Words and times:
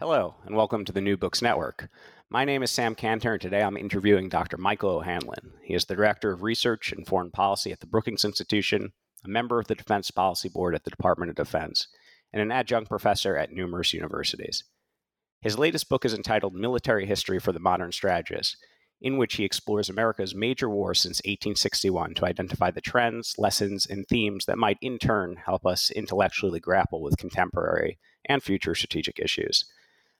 Hello, 0.00 0.36
and 0.46 0.56
welcome 0.56 0.86
to 0.86 0.92
the 0.92 1.02
New 1.02 1.18
Books 1.18 1.42
Network. 1.42 1.90
My 2.30 2.46
name 2.46 2.62
is 2.62 2.70
Sam 2.70 2.94
Cantor, 2.94 3.34
and 3.34 3.42
today 3.42 3.62
I'm 3.62 3.76
interviewing 3.76 4.30
Dr. 4.30 4.56
Michael 4.56 4.92
O'Hanlon. 4.92 5.52
He 5.62 5.74
is 5.74 5.84
the 5.84 5.94
Director 5.94 6.32
of 6.32 6.42
Research 6.42 6.90
and 6.90 7.06
Foreign 7.06 7.30
Policy 7.30 7.70
at 7.70 7.80
the 7.80 7.86
Brookings 7.86 8.24
Institution, 8.24 8.94
a 9.26 9.28
member 9.28 9.58
of 9.60 9.66
the 9.66 9.74
Defense 9.74 10.10
Policy 10.10 10.48
Board 10.48 10.74
at 10.74 10.84
the 10.84 10.90
Department 10.90 11.28
of 11.28 11.36
Defense, 11.36 11.86
and 12.32 12.40
an 12.40 12.50
adjunct 12.50 12.88
professor 12.88 13.36
at 13.36 13.52
numerous 13.52 13.92
universities. 13.92 14.64
His 15.42 15.58
latest 15.58 15.90
book 15.90 16.06
is 16.06 16.14
entitled 16.14 16.54
Military 16.54 17.04
History 17.04 17.38
for 17.38 17.52
the 17.52 17.60
Modern 17.60 17.92
Strategist, 17.92 18.56
in 19.02 19.18
which 19.18 19.34
he 19.34 19.44
explores 19.44 19.90
America's 19.90 20.34
major 20.34 20.70
wars 20.70 21.02
since 21.02 21.18
1861 21.26 22.14
to 22.14 22.24
identify 22.24 22.70
the 22.70 22.80
trends, 22.80 23.34
lessons, 23.36 23.84
and 23.84 24.06
themes 24.08 24.46
that 24.46 24.56
might 24.56 24.78
in 24.80 24.98
turn 24.98 25.36
help 25.44 25.66
us 25.66 25.90
intellectually 25.90 26.58
grapple 26.58 27.02
with 27.02 27.18
contemporary 27.18 27.98
and 28.24 28.42
future 28.42 28.74
strategic 28.74 29.18
issues. 29.18 29.66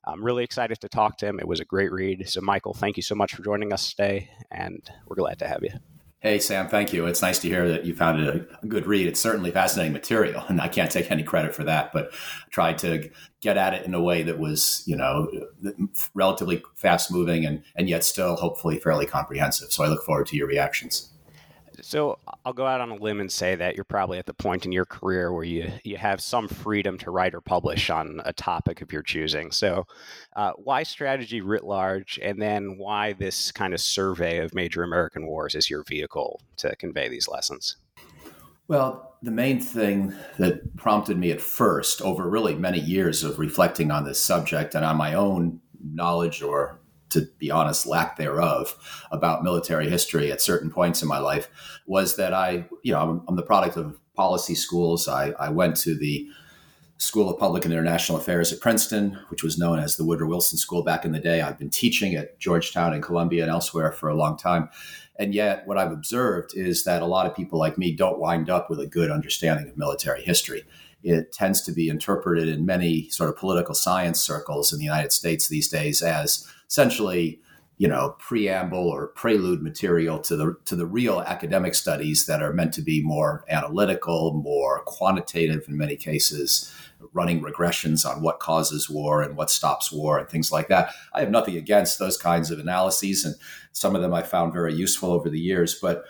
I'm 0.05 0.25
really 0.25 0.45
excited 0.45 0.81
to 0.81 0.89
talk 0.89 1.19
to 1.19 1.27
him. 1.27 1.39
It 1.39 1.47
was 1.47 1.61
a 1.61 1.65
great 1.65 1.93
read. 1.93 2.29
So, 2.29 2.41
Michael, 2.41 2.75
thank 2.75 2.97
you 2.97 3.03
so 3.03 3.15
much 3.15 3.35
for 3.35 3.43
joining 3.43 3.73
us 3.73 3.91
today, 3.91 4.31
and 4.51 4.89
we're 5.07 5.17
glad 5.17 5.39
to 5.41 5.47
have 5.47 5.63
you. 5.63 5.73
Hey, 6.21 6.39
Sam, 6.39 6.69
thank 6.69 6.93
you. 6.93 7.07
It's 7.07 7.23
nice 7.23 7.39
to 7.39 7.49
hear 7.49 7.67
that 7.69 7.87
you 7.87 7.95
found 7.95 8.21
it 8.21 8.49
a 8.63 8.67
good 8.67 8.87
read. 8.87 9.07
It's 9.07 9.21
certainly 9.21 9.51
fascinating 9.51 9.95
material, 9.95 10.45
and 10.49 10.61
I 10.61 10.69
can't 10.69 10.91
take 10.91 11.11
any 11.11 11.23
credit 11.23 11.55
for 11.55 11.65
that, 11.65 11.93
but 11.93 12.13
tried 12.51 12.79
to 12.79 13.11
get 13.41 13.57
at 13.57 13.75
it 13.75 13.87
in 13.87 13.95
a 13.95 14.03
way 14.03 14.23
that 14.23 14.39
was, 14.39 14.83
you 14.87 14.97
know, 14.97 15.31
relatively 16.15 16.63
fast 16.75 17.11
moving 17.11 17.47
and, 17.47 17.63
and 17.75 17.89
yet 17.89 18.05
still 18.05 18.37
hopefully 18.37 18.79
fairly 18.79 19.07
comprehensive. 19.07 19.73
So 19.73 19.83
I 19.83 19.89
look 19.89 20.05
forward 20.05 20.27
to 20.27 20.37
your 20.37 20.47
reactions. 20.47 21.11
So 21.83 22.19
I'll 22.45 22.53
go 22.53 22.67
out 22.67 22.81
on 22.81 22.91
a 22.91 22.95
limb 22.95 23.21
and 23.21 23.31
say 23.31 23.55
that 23.57 23.75
you're 23.75 23.85
probably 23.85 24.19
at 24.19 24.27
the 24.27 24.35
point 24.35 24.65
in 24.65 24.73
your 24.73 24.85
career 24.85 25.33
where 25.33 25.45
you 25.45 25.71
you 25.85 25.97
have 25.97 26.21
some 26.21 26.49
freedom 26.49 26.99
to 26.99 27.11
write 27.11 27.35
or 27.35 27.41
publish 27.41 27.91
on 27.91 28.21
a 28.25 28.33
topic 28.33 28.81
of 28.83 28.93
your 28.93 29.03
choosing. 29.03 29.51
So, 29.51 29.87
uh, 30.37 30.53
why 30.57 30.83
strategy 30.83 31.41
writ 31.41 31.65
large, 31.65 32.19
and 32.23 32.41
then 32.41 32.79
why 32.79 33.13
this 33.15 33.53
kind 33.53 33.75
of 33.75 33.81
survey 33.81 34.39
of 34.39 34.55
major 34.55 34.83
American 34.83 35.27
wars 35.27 35.55
is 35.55 35.71
your 35.71 35.85
vehicle 35.85 36.41
to 36.59 36.75
convey 36.77 37.09
these 37.09 37.29
lessons? 37.29 37.77
Well, 38.69 39.17
the 39.23 39.31
main 39.31 39.61
thing 39.61 40.15
that 40.39 40.77
prompted 40.77 41.19
me 41.19 41.31
at 41.31 41.41
first, 41.41 42.01
over 42.03 42.29
really 42.29 42.55
many 42.55 42.79
years 42.79 43.25
of 43.25 43.39
reflecting 43.39 43.91
on 43.91 44.05
this 44.05 44.23
subject 44.23 44.75
and 44.75 44.85
on 44.85 44.97
my 44.97 45.15
own 45.15 45.61
knowledge 45.83 46.43
or 46.43 46.80
to 47.11 47.29
be 47.39 47.51
honest, 47.51 47.87
lack 47.87 48.17
thereof 48.17 48.77
about 49.11 49.45
military 49.45 49.89
history 49.89 50.33
at 50.33 50.41
certain 50.41 50.71
points 50.71 51.03
in 51.03 51.09
my 51.09 51.19
life 51.19 51.49
was 51.87 52.17
that 52.17 52.33
I, 52.33 52.67
you 52.83 52.93
know, 52.93 53.01
I'm, 53.01 53.23
I'm 53.29 53.37
the 53.37 53.43
product 53.43 53.77
of 53.77 53.99
policy 54.15 54.55
schools. 54.55 55.09
I, 55.09 55.31
I, 55.39 55.49
went 55.49 55.77
to 55.79 55.97
the 55.97 56.29
School 56.99 57.31
of 57.31 57.39
Public 57.39 57.65
and 57.65 57.73
International 57.73 58.19
Affairs 58.19 58.53
at 58.53 58.61
Princeton, 58.61 59.19
which 59.29 59.43
was 59.43 59.59
known 59.59 59.79
as 59.79 59.97
the 59.97 60.05
Woodrow 60.05 60.29
Wilson 60.29 60.59
School 60.59 60.83
back 60.83 61.05
in 61.05 61.13
the 61.13 61.19
day. 61.19 61.41
I've 61.41 61.59
been 61.59 61.71
teaching 61.71 62.15
at 62.15 62.39
Georgetown 62.39 62.93
and 62.93 63.03
Columbia 63.03 63.43
and 63.43 63.51
elsewhere 63.51 63.93
for 63.93 64.09
a 64.09 64.15
long 64.15 64.37
time. 64.37 64.69
And 65.19 65.35
yet, 65.35 65.67
what 65.67 65.79
I've 65.79 65.93
observed 65.93 66.55
is 66.55 66.85
that 66.85 67.03
a 67.03 67.07
lot 67.07 67.27
of 67.27 67.35
people 67.35 67.59
like 67.59 67.79
me 67.79 67.95
don't 67.95 68.19
wind 68.19 68.51
up 68.51 68.69
with 68.69 68.81
a 68.81 68.87
good 68.87 69.11
understanding 69.11 69.69
of 69.69 69.77
military 69.77 70.23
history 70.23 70.65
it 71.03 71.33
tends 71.33 71.63
to 71.63 71.73
be 71.73 71.89
interpreted 71.89 72.49
in 72.49 72.67
many 72.67 73.09
sort 73.09 73.31
of 73.31 73.37
political 73.37 73.75
science 73.75 74.21
circles 74.21 74.73
in 74.73 74.79
the 74.79 74.85
United 74.85 75.13
States 75.13 75.49
these 75.49 75.69
days 75.69 76.03
as 76.03 76.47
essentially 76.71 77.41
you 77.79 77.89
know 77.89 78.15
preamble 78.19 78.89
or 78.89 79.09
prelude 79.09 79.63
material 79.63 80.19
to 80.19 80.37
the 80.37 80.57
to 80.65 80.77
the 80.77 80.87
real 80.87 81.21
academic 81.21 81.75
studies 81.75 82.27
that 82.27 82.43
are 82.43 82.53
meant 82.53 82.75
to 82.75 82.83
be 82.83 83.03
more 83.03 83.45
analytical 83.49 84.35
more 84.35 84.83
quantitative 84.85 85.65
in 85.67 85.77
many 85.77 85.97
cases 85.97 86.73
running 87.13 87.41
regressions 87.43 88.09
on 88.09 88.23
what 88.23 88.41
causes 88.41 88.91
war 88.91 89.23
and 89.23 89.37
what 89.37 89.51
stops 89.51 89.91
war 89.91 90.19
and 90.19 90.29
things 90.29 90.53
like 90.53 90.69
that. 90.69 90.93
I 91.15 91.21
have 91.21 91.31
nothing 91.31 91.57
against 91.57 91.99
those 91.99 92.19
kinds 92.19 92.51
of 92.51 92.59
analyses 92.59 93.25
and 93.25 93.35
some 93.73 93.97
of 93.97 94.03
them 94.03 94.13
i 94.13 94.23
found 94.23 94.53
very 94.53 94.75
useful 94.75 95.13
over 95.13 95.31
the 95.31 95.41
years 95.41 95.75
but 95.75 96.05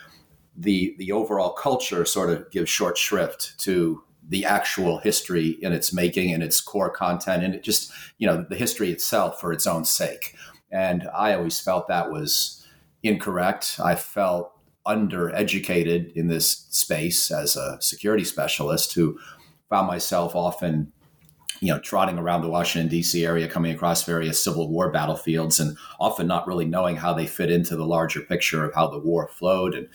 the 0.57 0.95
the 0.99 1.13
overall 1.13 1.53
culture 1.53 2.05
sort 2.05 2.31
of 2.31 2.51
gives 2.51 2.69
short 2.69 2.99
shrift 2.99 3.59
to 3.59 4.03
the 4.29 4.45
actual 4.45 4.99
history 4.99 5.59
in 5.63 5.73
its 5.73 5.93
making 5.93 6.33
and 6.33 6.43
its 6.43 6.61
core 6.61 6.91
content 6.91 7.45
and 7.45 7.55
it 7.55 7.63
just 7.63 7.93
you 8.19 8.27
know 8.27 8.45
the 8.49 8.57
history 8.57 8.91
itself 8.91 9.41
for 9.41 9.53
its 9.53 9.67
own 9.67 9.85
sake 9.85 10.35
and 10.73 11.09
i 11.15 11.35
always 11.35 11.61
felt 11.61 11.89
that 11.89 12.11
was 12.11 12.61
incorrect. 13.03 13.79
I 13.83 13.95
felt 13.95 14.53
undereducated 14.87 16.13
in 16.15 16.29
this 16.29 16.67
space 16.71 17.31
as 17.31 17.57
a 17.57 17.79
security 17.81 18.25
specialist 18.25 18.95
who 18.95 19.19
found 19.69 19.87
myself 19.87 20.35
often 20.35 20.93
you 21.61 21.73
know, 21.73 21.79
trotting 21.79 22.19
around 22.19 22.41
the 22.41 22.49
Washington 22.49 22.89
D.C. 22.89 23.25
area, 23.25 23.47
coming 23.47 23.73
across 23.73 24.05
various 24.05 24.43
Civil 24.43 24.69
War 24.69 24.91
battlefields, 24.91 25.61
and 25.61 25.77
often 25.99 26.27
not 26.27 26.47
really 26.47 26.65
knowing 26.65 26.97
how 26.97 27.13
they 27.13 27.27
fit 27.27 27.51
into 27.51 27.77
the 27.77 27.85
larger 27.85 28.21
picture 28.21 28.65
of 28.65 28.75
how 28.75 28.89
the 28.89 28.99
war 28.99 29.29
flowed, 29.29 29.75
and 29.75 29.89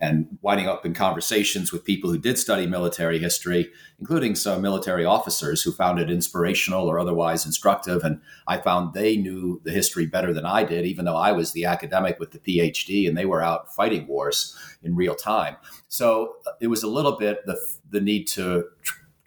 and 0.00 0.38
winding 0.40 0.66
up 0.66 0.86
in 0.86 0.94
conversations 0.94 1.72
with 1.72 1.84
people 1.84 2.10
who 2.10 2.18
did 2.18 2.38
study 2.38 2.66
military 2.66 3.18
history, 3.18 3.70
including 3.98 4.34
some 4.34 4.62
military 4.62 5.04
officers 5.04 5.60
who 5.60 5.70
found 5.70 5.98
it 5.98 6.10
inspirational 6.10 6.88
or 6.88 6.98
otherwise 6.98 7.44
instructive, 7.44 8.02
and 8.02 8.20
I 8.46 8.56
found 8.56 8.94
they 8.94 9.18
knew 9.18 9.60
the 9.64 9.72
history 9.72 10.06
better 10.06 10.32
than 10.32 10.46
I 10.46 10.64
did, 10.64 10.86
even 10.86 11.04
though 11.04 11.16
I 11.16 11.32
was 11.32 11.52
the 11.52 11.66
academic 11.66 12.18
with 12.18 12.30
the 12.30 12.38
PhD, 12.38 13.06
and 13.06 13.16
they 13.16 13.26
were 13.26 13.42
out 13.42 13.74
fighting 13.74 14.06
wars 14.06 14.56
in 14.82 14.96
real 14.96 15.14
time. 15.14 15.56
So 15.88 16.36
uh, 16.46 16.52
it 16.62 16.68
was 16.68 16.82
a 16.82 16.88
little 16.88 17.18
bit 17.18 17.44
the 17.44 17.58
the 17.90 18.00
need 18.00 18.26
to 18.28 18.64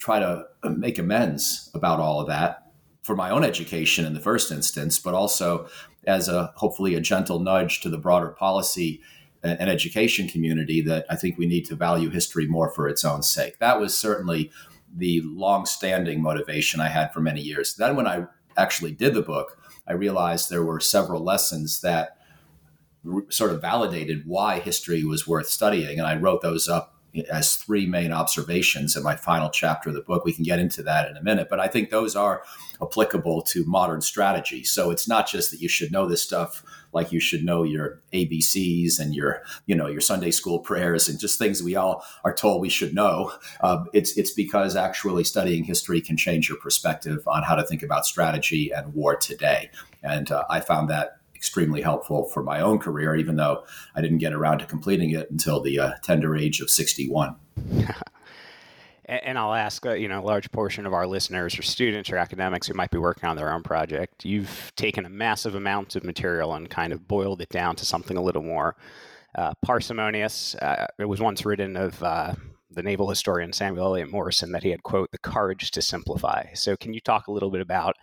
try 0.03 0.19
to 0.19 0.46
uh, 0.64 0.69
make 0.69 1.00
amends 1.00 1.69
about 1.74 2.02
all 2.02 2.19
of 2.19 2.28
that 2.28 2.68
for 3.03 3.16
my 3.16 3.30
own 3.30 3.41
education 3.41 4.06
in 4.06 4.14
the 4.14 4.19
first 4.19 4.52
instance, 4.52 5.00
but 5.00 5.14
also 5.14 5.66
as 6.06 6.28
a 6.28 6.52
hopefully 6.58 6.94
a 6.94 7.00
gentle 7.00 7.40
nudge 7.40 7.80
to 7.80 7.90
the 7.90 7.97
broader 7.97 8.28
policy 8.28 9.00
uh, 9.46 9.56
and 9.59 9.69
education 9.69 10.28
community 10.28 10.81
that 10.81 11.06
I 11.09 11.16
think 11.16 11.38
we 11.38 11.46
need 11.46 11.64
to 11.68 11.75
value 11.78 12.09
history 12.09 12.46
more 12.47 12.69
for 12.69 12.90
its 12.90 13.06
own 13.06 13.24
sake. 13.24 13.59
That 13.59 13.80
was 13.80 13.97
certainly 13.97 14.52
the 14.94 15.22
long-standing 15.24 16.22
motivation 16.22 16.81
I 16.81 16.90
had 16.90 17.14
for 17.14 17.22
many 17.22 17.40
years. 17.40 17.74
Then 17.75 17.96
when 17.96 18.06
I 18.06 18.25
actually 18.58 18.91
did 18.91 19.14
the 19.14 19.22
book, 19.22 19.58
I 19.88 19.94
realized 19.94 20.50
there 20.50 20.66
were 20.66 20.81
several 20.81 21.24
lessons 21.24 21.80
that 21.80 22.18
sort 23.30 23.52
of 23.52 23.62
validated 23.62 24.24
why 24.25 24.59
history 24.59 25.06
was 25.06 25.25
worth 25.25 25.47
studying 25.47 25.97
and 25.97 26.08
I 26.08 26.18
wrote 26.18 26.41
those 26.41 26.68
up 26.68 26.94
as 27.29 27.56
three 27.56 27.85
main 27.85 28.12
observations 28.12 28.96
in 28.96 29.03
my 29.03 29.16
final 29.16 29.50
chapter 29.50 29.90
of 29.90 29.96
the 29.96 30.01
book. 30.01 30.25
We 30.25 30.34
can 30.34 30.44
get 30.44 30.59
into 30.59 30.81
that 30.84 31.09
in 31.09 31.18
a 31.18 31.24
minute, 31.24 31.47
but 31.50 31.59
I 31.59 31.68
think 31.68 31.90
those 31.90 32.16
are 32.16 32.44
applicable 32.81 33.44
to 33.44 33.63
modern 33.66 34.01
strategy. 34.01 34.63
So 34.63 34.91
it's 34.91 35.07
not 35.07 35.28
just 35.28 35.52
that 35.52 35.62
you 35.62 35.69
should 35.69 35.91
know 35.91 36.07
this 36.07 36.22
stuff 36.22 36.63
like 36.91 37.12
you 37.12 37.19
should 37.19 37.44
know 37.44 37.63
your 37.63 38.02
ABCs 38.13 39.00
and 39.00 39.16
your, 39.16 39.44
you 39.66 39.75
know, 39.75 39.88
your 39.88 40.02
Sunday 40.02 40.31
school 40.31 40.59
prayers 40.59 41.09
and 41.09 41.19
just 41.19 41.40
things 41.40 41.63
we 41.63 41.75
all 41.75 42.03
are 42.23 42.34
told 42.34 42.62
we 42.62 42.69
should 42.69 42.94
know. 42.94 43.31
Uh, 43.62 43.84
it's 43.94 44.18
it's 44.18 44.31
because 44.31 44.75
actually 44.75 45.23
studying 45.23 45.63
history 45.63 46.02
can 46.02 46.18
change 46.18 46.50
your 46.50 46.57
perspective 46.57 47.28
on 47.28 47.44
how 47.44 47.56
to 47.56 47.63
think 47.63 47.84
about 47.84 48.06
strategy 48.06 48.72
and 48.72 48.93
war 48.93 49.16
today. 49.16 49.70
And 50.03 50.32
uh, 50.32 50.43
I 50.49 50.59
found 50.59 50.90
that 50.90 51.17
extremely 51.43 51.81
helpful 51.81 52.23
for 52.29 52.41
my 52.41 52.61
own 52.61 52.79
career, 52.79 53.17
even 53.17 53.35
though 53.35 53.66
I 53.93 53.99
didn't 53.99 54.19
get 54.19 54.31
around 54.31 54.59
to 54.59 54.66
completing 54.66 55.11
it 55.11 55.29
until 55.29 55.59
the 55.59 55.78
uh, 55.78 55.91
tender 56.01 56.37
age 56.37 56.61
of 56.61 56.69
61. 56.69 57.35
and 59.05 59.37
I'll 59.37 59.53
ask, 59.53 59.85
uh, 59.85 59.91
you 59.91 60.07
know, 60.07 60.22
a 60.22 60.23
large 60.23 60.49
portion 60.53 60.85
of 60.85 60.93
our 60.93 61.05
listeners 61.05 61.59
are 61.59 61.61
students 61.61 62.09
or 62.09 62.16
academics 62.16 62.67
who 62.67 62.75
might 62.75 62.91
be 62.91 62.97
working 62.97 63.28
on 63.28 63.35
their 63.35 63.51
own 63.51 63.61
project. 63.61 64.23
You've 64.23 64.72
taken 64.78 65.05
a 65.05 65.09
massive 65.09 65.53
amount 65.53 65.97
of 65.97 66.05
material 66.05 66.53
and 66.53 66.69
kind 66.69 66.93
of 66.93 67.09
boiled 67.09 67.41
it 67.41 67.49
down 67.49 67.75
to 67.75 67.85
something 67.85 68.16
a 68.16 68.22
little 68.22 68.41
more 68.41 68.78
uh, 69.35 69.53
parsimonious. 69.61 70.55
Uh, 70.55 70.87
it 70.97 71.09
was 71.09 71.19
once 71.19 71.46
written 71.46 71.75
of 71.75 72.01
uh, 72.01 72.35
the 72.73 72.84
naval 72.84 73.09
historian 73.09 73.53
Samuel 73.53 73.87
Eliot 73.87 74.11
Morison 74.11 74.52
that 74.52 74.64
he 74.64 74.70
had, 74.70 74.84
quote, 74.84 75.11
the 75.11 75.17
courage 75.17 75.72
to 75.72 75.81
simplify. 75.81 76.46
So, 76.53 76.75
can 76.75 76.93
you 76.93 76.99
talk 76.99 77.28
a 77.28 77.31
little 77.31 77.52
bit 77.52 77.61
about 77.61 77.96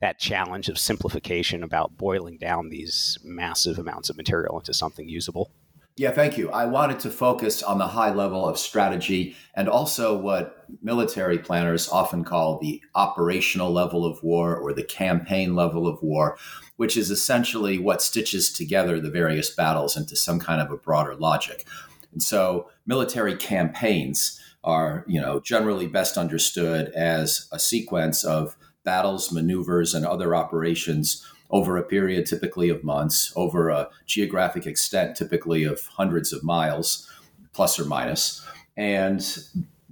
that 0.00 0.18
challenge 0.18 0.68
of 0.68 0.78
simplification, 0.78 1.62
about 1.62 1.96
boiling 1.96 2.38
down 2.38 2.68
these 2.68 3.18
massive 3.24 3.78
amounts 3.78 4.10
of 4.10 4.16
material 4.16 4.58
into 4.58 4.74
something 4.74 5.08
usable? 5.08 5.50
Yeah, 5.98 6.12
thank 6.12 6.38
you. 6.38 6.48
I 6.50 6.64
wanted 6.66 7.00
to 7.00 7.10
focus 7.10 7.60
on 7.60 7.78
the 7.78 7.88
high 7.88 8.14
level 8.14 8.48
of 8.48 8.56
strategy 8.56 9.34
and 9.56 9.68
also 9.68 10.16
what 10.16 10.64
military 10.80 11.38
planners 11.38 11.88
often 11.88 12.22
call 12.22 12.60
the 12.60 12.80
operational 12.94 13.72
level 13.72 14.06
of 14.06 14.22
war 14.22 14.56
or 14.56 14.72
the 14.72 14.84
campaign 14.84 15.56
level 15.56 15.88
of 15.88 16.00
war, 16.00 16.38
which 16.76 16.96
is 16.96 17.10
essentially 17.10 17.80
what 17.80 18.00
stitches 18.00 18.52
together 18.52 19.00
the 19.00 19.10
various 19.10 19.50
battles 19.50 19.96
into 19.96 20.14
some 20.14 20.38
kind 20.38 20.60
of 20.60 20.70
a 20.70 20.76
broader 20.76 21.16
logic. 21.16 21.66
And 22.18 22.22
so 22.24 22.68
military 22.84 23.36
campaigns 23.36 24.40
are, 24.64 25.04
you 25.06 25.20
know, 25.20 25.38
generally 25.38 25.86
best 25.86 26.18
understood 26.18 26.88
as 26.88 27.48
a 27.52 27.60
sequence 27.60 28.24
of 28.24 28.56
battles, 28.82 29.30
maneuvers, 29.30 29.94
and 29.94 30.04
other 30.04 30.34
operations 30.34 31.24
over 31.50 31.76
a 31.76 31.84
period 31.84 32.26
typically 32.26 32.70
of 32.70 32.82
months, 32.82 33.32
over 33.36 33.68
a 33.68 33.88
geographic 34.04 34.66
extent 34.66 35.16
typically 35.16 35.62
of 35.62 35.86
hundreds 35.86 36.32
of 36.32 36.42
miles, 36.42 37.08
plus 37.52 37.78
or 37.78 37.84
minus, 37.84 38.44
and 38.76 39.38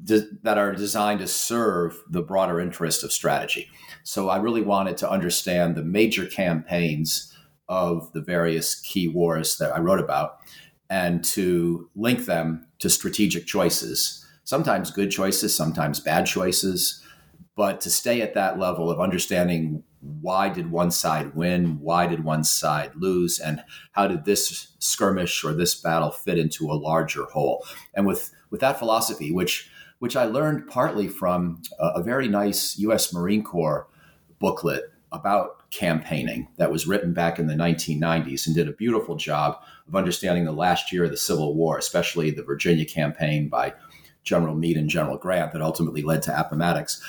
de- 0.02 0.28
that 0.42 0.58
are 0.58 0.74
designed 0.74 1.20
to 1.20 1.28
serve 1.28 1.96
the 2.10 2.22
broader 2.22 2.60
interest 2.60 3.04
of 3.04 3.12
strategy. 3.12 3.70
So 4.02 4.30
I 4.30 4.38
really 4.38 4.62
wanted 4.62 4.96
to 4.96 5.08
understand 5.08 5.76
the 5.76 5.84
major 5.84 6.26
campaigns 6.26 7.32
of 7.68 8.12
the 8.14 8.20
various 8.20 8.74
key 8.74 9.06
wars 9.06 9.58
that 9.58 9.72
I 9.72 9.78
wrote 9.78 10.00
about 10.00 10.40
and 10.88 11.24
to 11.24 11.90
link 11.96 12.26
them 12.26 12.66
to 12.78 12.88
strategic 12.90 13.46
choices, 13.46 14.26
sometimes 14.44 14.90
good 14.90 15.10
choices, 15.10 15.54
sometimes 15.54 16.00
bad 16.00 16.26
choices, 16.26 17.02
but 17.56 17.80
to 17.80 17.90
stay 17.90 18.20
at 18.20 18.34
that 18.34 18.58
level 18.58 18.90
of 18.90 19.00
understanding 19.00 19.82
why 20.00 20.48
did 20.48 20.70
one 20.70 20.90
side 20.90 21.34
win? 21.34 21.80
Why 21.80 22.06
did 22.06 22.22
one 22.22 22.44
side 22.44 22.92
lose? 22.96 23.40
And 23.40 23.64
how 23.92 24.06
did 24.06 24.24
this 24.24 24.68
skirmish 24.78 25.42
or 25.42 25.52
this 25.52 25.74
battle 25.74 26.10
fit 26.10 26.38
into 26.38 26.70
a 26.70 26.74
larger 26.74 27.24
whole? 27.24 27.64
And 27.94 28.06
with, 28.06 28.32
with 28.50 28.60
that 28.60 28.78
philosophy, 28.78 29.32
which, 29.32 29.68
which 29.98 30.16
I 30.16 30.24
learned 30.24 30.68
partly 30.68 31.08
from 31.08 31.62
a, 31.78 31.86
a 31.96 32.02
very 32.02 32.28
nice 32.28 32.78
US 32.78 33.12
Marine 33.12 33.42
Corps 33.42 33.88
booklet 34.38 34.92
about 35.12 35.70
campaigning 35.70 36.48
that 36.58 36.70
was 36.70 36.86
written 36.86 37.12
back 37.12 37.38
in 37.38 37.46
the 37.46 37.54
1990s 37.54 38.46
and 38.46 38.54
did 38.54 38.68
a 38.68 38.72
beautiful 38.72 39.16
job 39.16 39.60
of 39.88 39.94
understanding 39.94 40.44
the 40.44 40.52
last 40.52 40.92
year 40.92 41.04
of 41.04 41.10
the 41.10 41.16
Civil 41.16 41.54
War, 41.54 41.78
especially 41.78 42.30
the 42.30 42.42
Virginia 42.42 42.84
campaign 42.84 43.48
by 43.48 43.74
General 44.24 44.54
Meade 44.54 44.76
and 44.76 44.90
General 44.90 45.16
Grant 45.16 45.52
that 45.52 45.62
ultimately 45.62 46.02
led 46.02 46.22
to 46.22 46.38
Appomattox. 46.38 47.00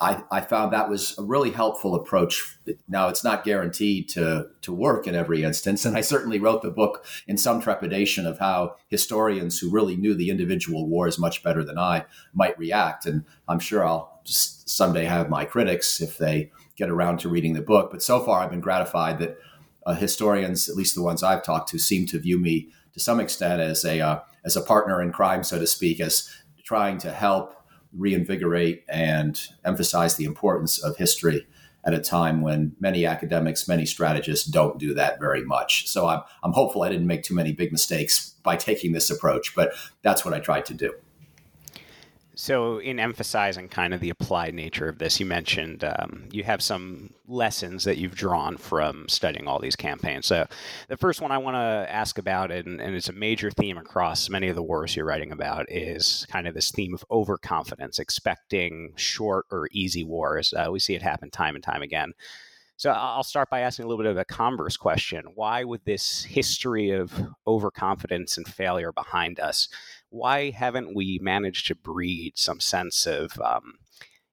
I, 0.00 0.24
I 0.30 0.40
found 0.40 0.72
that 0.72 0.90
was 0.90 1.16
a 1.18 1.22
really 1.22 1.52
helpful 1.52 1.94
approach. 1.94 2.58
Now, 2.88 3.08
it's 3.08 3.22
not 3.22 3.44
guaranteed 3.44 4.08
to, 4.10 4.48
to 4.62 4.72
work 4.72 5.06
in 5.06 5.14
every 5.14 5.44
instance. 5.44 5.84
And 5.84 5.96
I 5.96 6.00
certainly 6.00 6.40
wrote 6.40 6.62
the 6.62 6.70
book 6.70 7.06
in 7.28 7.38
some 7.38 7.60
trepidation 7.60 8.26
of 8.26 8.40
how 8.40 8.74
historians 8.88 9.60
who 9.60 9.70
really 9.70 9.96
knew 9.96 10.14
the 10.14 10.30
individual 10.30 10.88
wars 10.88 11.18
much 11.18 11.44
better 11.44 11.62
than 11.62 11.78
I 11.78 12.06
might 12.34 12.58
react. 12.58 13.06
And 13.06 13.24
I'm 13.46 13.60
sure 13.60 13.86
I'll 13.86 14.20
someday 14.24 15.04
have 15.04 15.30
my 15.30 15.44
critics 15.44 16.00
if 16.00 16.18
they 16.18 16.50
get 16.76 16.90
around 16.90 17.18
to 17.20 17.28
reading 17.28 17.54
the 17.54 17.62
book. 17.62 17.92
But 17.92 18.02
so 18.02 18.18
far, 18.20 18.40
I've 18.40 18.50
been 18.50 18.60
gratified 18.60 19.20
that 19.20 19.38
uh, 19.86 19.94
historians, 19.94 20.68
at 20.68 20.76
least 20.76 20.94
the 20.94 21.02
ones 21.02 21.22
I've 21.22 21.42
talked 21.42 21.68
to, 21.70 21.78
seem 21.78 22.06
to 22.06 22.18
view 22.18 22.38
me 22.38 22.68
to 22.92 23.00
some 23.00 23.20
extent 23.20 23.60
as 23.60 23.84
a, 23.84 24.00
uh, 24.00 24.20
as 24.44 24.56
a 24.56 24.62
partner 24.62 25.02
in 25.02 25.12
crime, 25.12 25.42
so 25.42 25.58
to 25.58 25.66
speak, 25.66 26.00
as 26.00 26.30
trying 26.64 26.98
to 26.98 27.12
help 27.12 27.54
reinvigorate 27.92 28.84
and 28.88 29.48
emphasize 29.64 30.16
the 30.16 30.24
importance 30.24 30.82
of 30.82 30.96
history 30.96 31.46
at 31.84 31.94
a 31.94 32.00
time 32.00 32.40
when 32.40 32.74
many 32.80 33.04
academics, 33.04 33.68
many 33.68 33.84
strategists 33.84 34.46
don't 34.46 34.78
do 34.78 34.94
that 34.94 35.20
very 35.20 35.44
much. 35.44 35.86
So 35.86 36.06
I'm, 36.06 36.22
I'm 36.42 36.52
hopeful 36.52 36.82
I 36.82 36.88
didn't 36.88 37.06
make 37.06 37.22
too 37.22 37.34
many 37.34 37.52
big 37.52 37.72
mistakes 37.72 38.34
by 38.42 38.56
taking 38.56 38.92
this 38.92 39.10
approach, 39.10 39.54
but 39.54 39.72
that's 40.02 40.24
what 40.24 40.34
I 40.34 40.40
tried 40.40 40.64
to 40.66 40.74
do. 40.74 40.94
So, 42.36 42.78
in 42.78 42.98
emphasizing 42.98 43.68
kind 43.68 43.94
of 43.94 44.00
the 44.00 44.10
applied 44.10 44.54
nature 44.54 44.88
of 44.88 44.98
this, 44.98 45.20
you 45.20 45.26
mentioned 45.26 45.84
um, 45.84 46.28
you 46.32 46.42
have 46.42 46.62
some 46.62 47.14
lessons 47.28 47.84
that 47.84 47.96
you've 47.96 48.16
drawn 48.16 48.56
from 48.56 49.08
studying 49.08 49.46
all 49.46 49.60
these 49.60 49.76
campaigns. 49.76 50.26
So, 50.26 50.46
the 50.88 50.96
first 50.96 51.20
one 51.20 51.30
I 51.30 51.38
want 51.38 51.54
to 51.54 51.92
ask 51.92 52.18
about, 52.18 52.50
and, 52.50 52.80
and, 52.80 52.96
it's 52.96 53.08
a 53.08 53.12
major 53.12 53.50
theme 53.52 53.78
across 53.78 54.28
many 54.28 54.48
of 54.48 54.56
the 54.56 54.62
wars 54.62 54.96
you're 54.96 55.04
writing 55.04 55.30
about, 55.30 55.70
is 55.70 56.26
kind 56.28 56.48
of 56.48 56.54
this 56.54 56.72
theme 56.72 56.94
of 56.94 57.04
overconfidence, 57.10 58.00
expecting 58.00 58.92
short 58.96 59.46
or 59.52 59.68
easy 59.70 60.02
wars. 60.02 60.52
Uh, 60.52 60.68
we 60.72 60.80
see 60.80 60.94
it 60.94 61.02
happen 61.02 61.30
time 61.30 61.54
and 61.54 61.62
time 61.62 61.82
again. 61.82 62.12
So 62.76 62.90
I'll 62.90 63.22
start 63.22 63.50
by 63.50 63.60
asking 63.60 63.84
a 63.84 63.88
little 63.88 64.02
bit 64.02 64.10
of 64.10 64.18
a 64.18 64.24
converse 64.24 64.76
question. 64.76 65.24
Why, 65.36 65.62
with 65.62 65.84
this 65.84 66.24
history 66.24 66.90
of 66.90 67.12
overconfidence 67.46 68.36
and 68.36 68.46
failure 68.46 68.90
behind 68.92 69.38
us, 69.38 69.68
why 70.14 70.50
haven't 70.50 70.94
we 70.94 71.18
managed 71.20 71.66
to 71.66 71.74
breed 71.74 72.32
some 72.36 72.60
sense 72.60 73.04
of, 73.04 73.38
um, 73.40 73.74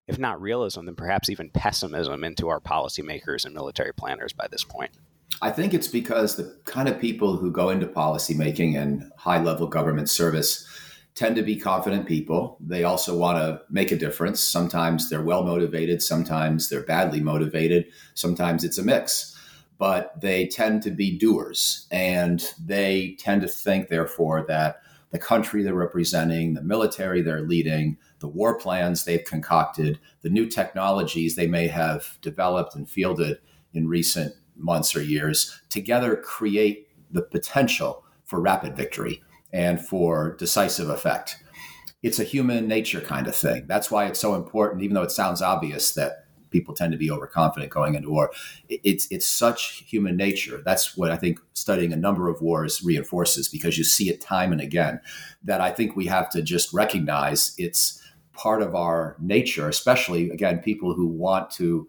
if 0.08 0.20
not 0.20 0.40
realism, 0.40 0.86
then 0.86 0.96
perhaps 0.96 1.28
even 1.28 1.50
pessimism 1.50 2.24
into 2.24 2.50
our 2.50 2.60
policymakers 2.60 3.46
and 3.46 3.56
military 3.56 3.92
planners 3.92 4.32
by 4.32 4.48
this 4.48 4.64
point? 4.64 4.92
I 5.42 5.50
think 5.50 5.74
it's 5.74 5.88
because 5.88 6.36
the 6.36 6.56
kind 6.66 6.88
of 6.88 7.00
people 7.00 7.36
who 7.36 7.52
go 7.52 7.70
into 7.70 7.88
policymaking 7.88 8.80
and 8.80 9.12
high 9.18 9.42
level 9.42 9.66
government 9.66 10.08
service 10.08 10.68
tend 11.16 11.36
to 11.36 11.42
be 11.42 11.56
confident 11.56 12.06
people. 12.06 12.58
They 12.60 12.84
also 12.84 13.18
want 13.18 13.40
to 13.40 13.62
make 13.72 13.92
a 13.92 13.98
difference. 13.98 14.40
Sometimes 14.40 15.10
they're 15.10 15.24
well 15.24 15.44
motivated, 15.44 16.04
sometimes 16.04 16.70
they're 16.70 16.84
badly 16.84 17.22
motivated, 17.22 17.88
sometimes 18.14 18.64
it's 18.64 18.78
a 18.78 18.84
mix. 18.84 19.36
But 19.80 20.22
they 20.22 20.46
tend 20.46 20.84
to 20.84 20.92
be 20.92 21.18
doers 21.18 21.88
and 21.90 22.46
they 22.64 23.16
tend 23.18 23.42
to 23.42 23.48
think, 23.48 23.88
therefore, 23.88 24.46
that 24.48 24.82
the 25.12 25.20
country 25.20 25.62
they're 25.62 25.74
representing, 25.74 26.54
the 26.54 26.64
military 26.64 27.22
they're 27.22 27.42
leading, 27.42 27.98
the 28.20 28.28
war 28.28 28.58
plans 28.58 29.04
they've 29.04 29.24
concocted, 29.24 30.00
the 30.22 30.30
new 30.30 30.48
technologies 30.48 31.36
they 31.36 31.48
may 31.48 31.68
have 31.68 32.18
developed 32.22 32.76
and 32.76 32.90
fielded 32.90 33.38
in 33.74 33.88
recent 33.88 34.34
months 34.56 34.96
or 34.96 35.02
years 35.02 35.62
together 35.70 36.16
create 36.16 36.88
the 37.12 37.22
potential 37.22 38.04
for 38.24 38.40
rapid 38.40 38.76
victory 38.76 39.22
and 39.52 39.82
for 39.82 40.36
decisive 40.38 40.90
effect. 40.90 41.44
It's 42.02 42.20
a 42.20 42.24
human 42.24 42.68
nature 42.68 43.02
kind 43.02 43.28
of 43.28 43.36
thing. 43.36 43.66
That's 43.68 43.92
why 43.92 44.06
it's 44.06 44.20
so 44.20 44.36
important, 44.36 44.82
even 44.82 44.96
though 44.96 45.04
it 45.04 45.12
sounds 45.12 45.42
obvious 45.42 45.94
that 45.94 46.21
people 46.52 46.76
tend 46.76 46.92
to 46.92 46.98
be 46.98 47.10
overconfident 47.10 47.72
going 47.72 47.96
into 47.96 48.10
war. 48.10 48.32
It's 48.70 49.08
it's 49.10 49.26
such 49.26 49.84
human 49.88 50.16
nature. 50.16 50.62
That's 50.64 50.96
what 50.96 51.12
I 51.12 51.16
think 51.16 51.40
studying 51.54 51.94
a 51.94 51.98
number 51.98 52.30
of 52.30 52.42
wars 52.42 52.84
reinforces 52.84 53.48
because 53.48 53.78
you 53.78 53.84
see 53.84 54.10
it 54.10 54.22
time 54.22 54.52
and 54.52 54.62
again. 54.62 55.02
That 55.44 55.62
I 55.62 55.72
think 55.72 55.96
we 55.96 56.06
have 56.06 56.30
to 56.32 56.42
just 56.42 56.74
recognize 56.74 57.56
it's 57.58 58.02
part 58.34 58.62
of 58.62 58.76
our 58.76 59.16
nature, 59.20 59.68
especially 59.68 60.30
again 60.30 60.60
people 60.60 60.94
who 60.94 61.08
want 61.08 61.50
to 61.52 61.88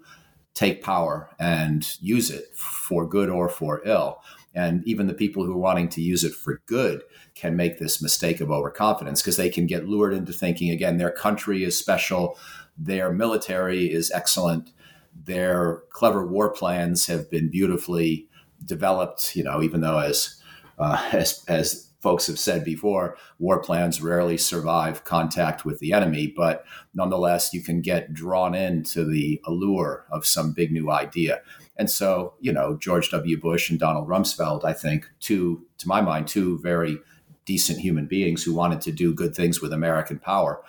take 0.54 0.82
power 0.82 1.30
and 1.38 1.96
use 2.00 2.30
it 2.30 2.54
for 2.54 3.06
good 3.06 3.28
or 3.28 3.48
for 3.48 3.82
ill. 3.84 4.20
And 4.54 4.86
even 4.86 5.06
the 5.06 5.14
people 5.14 5.44
who 5.44 5.52
are 5.52 5.58
wanting 5.58 5.88
to 5.90 6.02
use 6.02 6.24
it 6.24 6.34
for 6.34 6.60
good 6.66 7.02
can 7.34 7.56
make 7.56 7.78
this 7.78 8.02
mistake 8.02 8.40
of 8.40 8.50
overconfidence 8.50 9.22
because 9.22 9.38
they 9.38 9.48
can 9.48 9.66
get 9.66 9.88
lured 9.88 10.12
into 10.12 10.32
thinking 10.32 10.70
again 10.70 10.98
their 10.98 11.10
country 11.10 11.64
is 11.64 11.78
special, 11.78 12.38
their 12.76 13.12
military 13.12 13.92
is 13.92 14.10
excellent, 14.10 14.70
their 15.14 15.82
clever 15.90 16.26
war 16.26 16.50
plans 16.52 17.06
have 17.06 17.30
been 17.30 17.50
beautifully 17.50 18.28
developed. 18.64 19.36
You 19.36 19.44
know, 19.44 19.62
even 19.62 19.80
though 19.80 19.98
as 19.98 20.40
uh, 20.78 21.02
as, 21.12 21.44
as 21.48 21.88
folks 22.00 22.26
have 22.26 22.38
said 22.38 22.64
before, 22.64 23.16
war 23.38 23.62
plans 23.62 24.02
rarely 24.02 24.36
survive 24.36 25.04
contact 25.04 25.64
with 25.64 25.78
the 25.78 25.92
enemy, 25.92 26.26
but 26.26 26.64
nonetheless, 26.94 27.54
you 27.54 27.62
can 27.62 27.80
get 27.80 28.12
drawn 28.12 28.54
into 28.54 29.04
the 29.04 29.40
allure 29.46 30.04
of 30.10 30.26
some 30.26 30.52
big 30.52 30.72
new 30.72 30.90
idea. 30.90 31.40
And 31.76 31.88
so, 31.88 32.34
you 32.40 32.52
know, 32.52 32.76
George 32.76 33.10
W. 33.10 33.40
Bush 33.40 33.70
and 33.70 33.78
Donald 33.78 34.08
Rumsfeld, 34.08 34.64
I 34.64 34.72
think, 34.72 35.08
two, 35.20 35.64
to 35.78 35.88
my 35.88 36.00
mind, 36.00 36.26
two 36.26 36.58
very 36.58 36.98
decent 37.44 37.80
human 37.80 38.06
beings 38.06 38.42
who 38.42 38.52
wanted 38.52 38.80
to 38.82 38.92
do 38.92 39.14
good 39.14 39.34
things 39.34 39.60
with 39.60 39.72
American 39.72 40.18
power. 40.18 40.62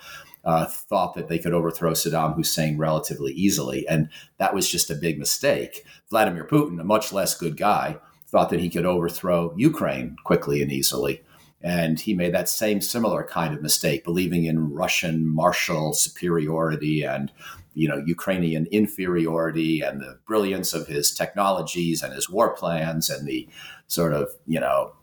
Uh, 0.44 0.66
thought 0.66 1.14
that 1.14 1.28
they 1.28 1.38
could 1.38 1.54
overthrow 1.54 1.92
Saddam 1.92 2.36
Hussein 2.36 2.76
relatively 2.76 3.32
easily. 3.32 3.88
And 3.88 4.10
that 4.36 4.52
was 4.52 4.68
just 4.68 4.90
a 4.90 4.94
big 4.94 5.18
mistake. 5.18 5.86
Vladimir 6.10 6.44
Putin, 6.44 6.78
a 6.78 6.84
much 6.84 7.14
less 7.14 7.34
good 7.34 7.56
guy, 7.56 7.96
thought 8.28 8.50
that 8.50 8.60
he 8.60 8.68
could 8.68 8.84
overthrow 8.84 9.54
Ukraine 9.56 10.16
quickly 10.24 10.60
and 10.60 10.70
easily. 10.70 11.22
And 11.62 11.98
he 11.98 12.12
made 12.12 12.34
that 12.34 12.48
same 12.48 12.82
similar 12.82 13.24
kind 13.24 13.54
of 13.54 13.62
mistake, 13.62 14.04
believing 14.04 14.44
in 14.44 14.74
Russian 14.74 15.26
martial 15.26 15.94
superiority 15.94 17.04
and 17.04 17.32
you 17.74 17.88
know 17.88 17.96
Ukrainian 17.96 18.66
inferiority 18.66 19.80
and 19.80 20.00
the 20.00 20.18
brilliance 20.26 20.72
of 20.72 20.86
his 20.86 21.14
technologies 21.14 22.02
and 22.02 22.12
his 22.12 22.30
war 22.30 22.54
plans 22.54 23.10
and 23.10 23.26
the 23.26 23.48
sort 23.86 24.12
of 24.12 24.30
you 24.46 24.60
know 24.60 24.93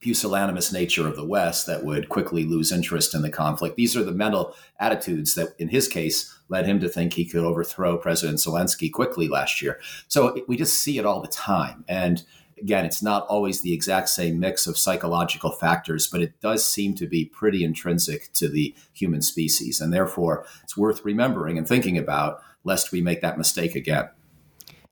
pusillanimous 0.00 0.72
nature 0.72 1.06
of 1.06 1.16
the 1.16 1.24
West 1.24 1.66
that 1.66 1.84
would 1.84 2.08
quickly 2.08 2.44
lose 2.44 2.72
interest 2.72 3.14
in 3.14 3.22
the 3.22 3.30
conflict. 3.30 3.76
These 3.76 3.96
are 3.96 4.04
the 4.04 4.12
mental 4.12 4.56
attitudes 4.78 5.34
that, 5.34 5.54
in 5.58 5.68
his 5.68 5.88
case, 5.88 6.34
led 6.48 6.66
him 6.66 6.80
to 6.80 6.88
think 6.88 7.12
he 7.12 7.26
could 7.26 7.44
overthrow 7.44 7.98
President 7.98 8.38
Zelensky 8.38 8.90
quickly 8.90 9.28
last 9.28 9.60
year. 9.60 9.78
So 10.08 10.42
we 10.48 10.56
just 10.56 10.80
see 10.80 10.98
it 10.98 11.04
all 11.04 11.20
the 11.20 11.28
time. 11.28 11.84
And 11.86 12.24
again, 12.58 12.84
it's 12.84 13.02
not 13.02 13.26
always 13.26 13.60
the 13.60 13.74
exact 13.74 14.08
same 14.08 14.40
mix 14.40 14.66
of 14.66 14.78
psychological 14.78 15.50
factors, 15.50 16.06
but 16.06 16.22
it 16.22 16.40
does 16.40 16.66
seem 16.66 16.94
to 16.94 17.06
be 17.06 17.26
pretty 17.26 17.64
intrinsic 17.64 18.32
to 18.34 18.48
the 18.48 18.74
human 18.92 19.22
species. 19.22 19.80
And 19.80 19.92
therefore, 19.92 20.46
it's 20.62 20.76
worth 20.76 21.04
remembering 21.04 21.58
and 21.58 21.68
thinking 21.68 21.98
about 21.98 22.40
lest 22.64 22.92
we 22.92 23.00
make 23.00 23.20
that 23.22 23.38
mistake 23.38 23.74
again. 23.74 24.08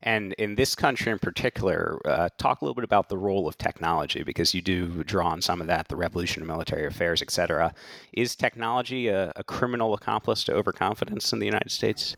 And 0.02 0.33
in 0.35 0.55
this 0.55 0.76
country 0.76 1.11
in 1.11 1.19
particular, 1.19 2.00
uh, 2.05 2.28
talk 2.38 2.61
a 2.61 2.64
little 2.64 2.75
bit 2.75 2.85
about 2.85 3.09
the 3.09 3.19
role 3.19 3.49
of 3.49 3.59
technology 3.59 4.23
because 4.23 4.55
you 4.55 4.62
do 4.62 5.02
draw 5.02 5.28
on 5.28 5.43
some 5.43 5.61
of 5.61 5.67
that, 5.67 5.88
the 5.88 5.97
revolution 5.97 6.43
of 6.43 6.49
military 6.49 6.87
affairs, 6.87 7.21
et 7.21 7.31
cetera. 7.31 7.75
Is 8.12 8.37
technology 8.37 9.09
a, 9.09 9.33
a 9.35 9.43
criminal 9.43 9.95
accomplice 9.95 10.45
to 10.45 10.55
overconfidence 10.55 11.33
in 11.33 11.40
the 11.40 11.47
United 11.47 11.73
States? 11.73 12.17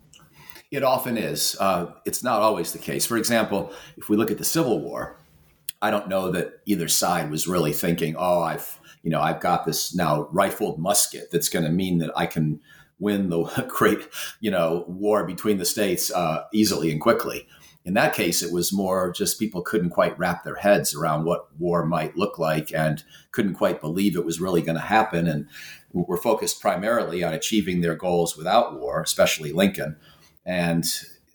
It 0.70 0.84
often 0.84 1.16
is. 1.16 1.56
Uh, 1.58 1.86
it's 2.04 2.22
not 2.22 2.42
always 2.42 2.72
the 2.72 2.78
case. 2.78 3.06
For 3.06 3.16
example, 3.16 3.72
if 3.96 4.08
we 4.08 4.16
look 4.16 4.30
at 4.30 4.38
the 4.38 4.44
Civil 4.44 4.80
War, 4.80 5.18
I 5.82 5.90
don't 5.90 6.08
know 6.08 6.30
that 6.30 6.60
either 6.66 6.88
side 6.88 7.30
was 7.30 7.48
really 7.48 7.72
thinking, 7.72 8.14
"Oh, 8.16 8.42
I've 8.42 8.78
you 9.02 9.10
know 9.10 9.20
I've 9.20 9.40
got 9.40 9.64
this 9.64 9.94
now 9.94 10.28
rifled 10.30 10.78
musket 10.78 11.30
that's 11.32 11.48
going 11.48 11.64
to 11.64 11.70
mean 11.70 11.98
that 11.98 12.12
I 12.14 12.26
can 12.26 12.60
win 12.98 13.30
the 13.30 13.44
great 13.68 14.06
you 14.40 14.50
know 14.50 14.84
war 14.86 15.24
between 15.24 15.58
the 15.58 15.64
states 15.64 16.12
uh, 16.12 16.44
easily 16.52 16.92
and 16.92 17.00
quickly." 17.00 17.48
In 17.84 17.94
that 17.94 18.14
case, 18.14 18.42
it 18.42 18.52
was 18.52 18.72
more 18.72 19.10
just 19.10 19.38
people 19.38 19.62
couldn't 19.62 19.90
quite 19.90 20.18
wrap 20.18 20.44
their 20.44 20.56
heads 20.56 20.94
around 20.94 21.24
what 21.24 21.48
war 21.58 21.84
might 21.84 22.16
look 22.16 22.38
like 22.38 22.72
and 22.74 23.02
couldn't 23.32 23.54
quite 23.54 23.80
believe 23.80 24.14
it 24.14 24.24
was 24.24 24.40
really 24.40 24.60
going 24.60 24.76
to 24.76 24.82
happen, 24.82 25.26
and 25.26 25.46
were 25.92 26.16
focused 26.16 26.60
primarily 26.60 27.24
on 27.24 27.32
achieving 27.32 27.80
their 27.80 27.96
goals 27.96 28.36
without 28.36 28.78
war, 28.78 29.00
especially 29.00 29.52
Lincoln. 29.52 29.96
And 30.44 30.84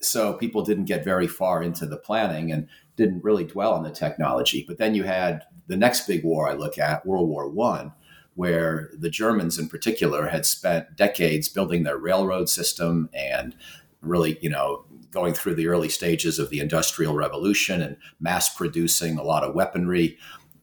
so 0.02 0.34
people 0.34 0.64
didn't 0.64 0.86
get 0.86 1.04
very 1.04 1.28
far 1.28 1.64
into 1.64 1.86
the 1.86 1.98
planning 1.98 2.52
and 2.52 2.68
didn't 2.96 3.24
really 3.24 3.44
dwell 3.44 3.74
on 3.74 3.84
the 3.84 3.92
technology. 3.92 4.64
But 4.68 4.78
then 4.78 4.96
you 4.96 5.04
had 5.04 5.44
the 5.68 5.76
next 5.76 6.08
big 6.08 6.24
war 6.24 6.48
I 6.48 6.54
look 6.54 6.78
at, 6.78 7.06
World 7.06 7.28
War 7.28 7.50
One, 7.50 7.92
where 8.36 8.92
the 8.98 9.10
Germans 9.10 9.58
in 9.58 9.68
particular 9.68 10.28
had 10.28 10.46
spent 10.46 10.96
decades 10.96 11.50
building 11.50 11.84
their 11.84 11.98
railroad 11.98 12.50
system 12.50 13.10
and 13.14 13.56
really, 14.02 14.38
you 14.42 14.50
know, 14.50 14.85
going 15.16 15.34
through 15.34 15.56
the 15.56 15.68
early 15.68 15.90
stages 15.90 16.38
of 16.38 16.52
the 16.52 16.60
Industrial 16.60 17.16
Revolution 17.16 17.82
and 17.82 17.98
mass 18.20 18.54
producing 18.54 19.18
a 19.18 19.24
lot 19.24 19.44
of 19.44 19.56
weaponry 19.56 20.20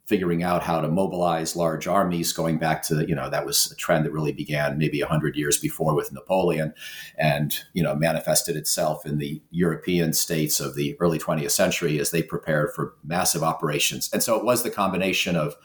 figuring 0.07 0.43
out 0.43 0.63
how 0.63 0.81
to 0.81 0.89
mobilize 0.89 1.57
large 1.57 1.87
armies 1.87 2.33
going 2.33 2.59
back 2.59 2.83
to 2.83 3.07
you 3.09 3.15
know 3.15 3.31
that 3.31 3.47
was 3.47 3.71
a 3.73 3.77
trend 3.77 4.05
that 4.05 4.13
really 4.13 4.33
began 4.33 4.77
maybe 4.77 5.01
100 5.01 5.37
years 5.37 5.59
before 5.59 5.95
with 5.95 6.13
napoleon 6.13 6.75
and 7.17 7.61
you 7.73 7.83
know 7.83 7.95
manifested 7.95 8.57
itself 8.57 9.07
in 9.07 9.19
the 9.19 9.41
european 9.51 10.13
states 10.13 10.61
of 10.61 10.75
the 10.75 10.97
early 11.01 11.19
20th 11.19 11.53
century 11.53 11.99
as 11.99 12.11
they 12.11 12.23
prepared 12.23 12.73
for 12.75 12.95
massive 13.05 13.43
operations. 13.43 14.11
And 14.13 14.23
so 14.23 14.37
it 14.37 14.45
was 14.45 14.63
the 14.63 14.71
combination 14.71 15.37
of 15.37 15.57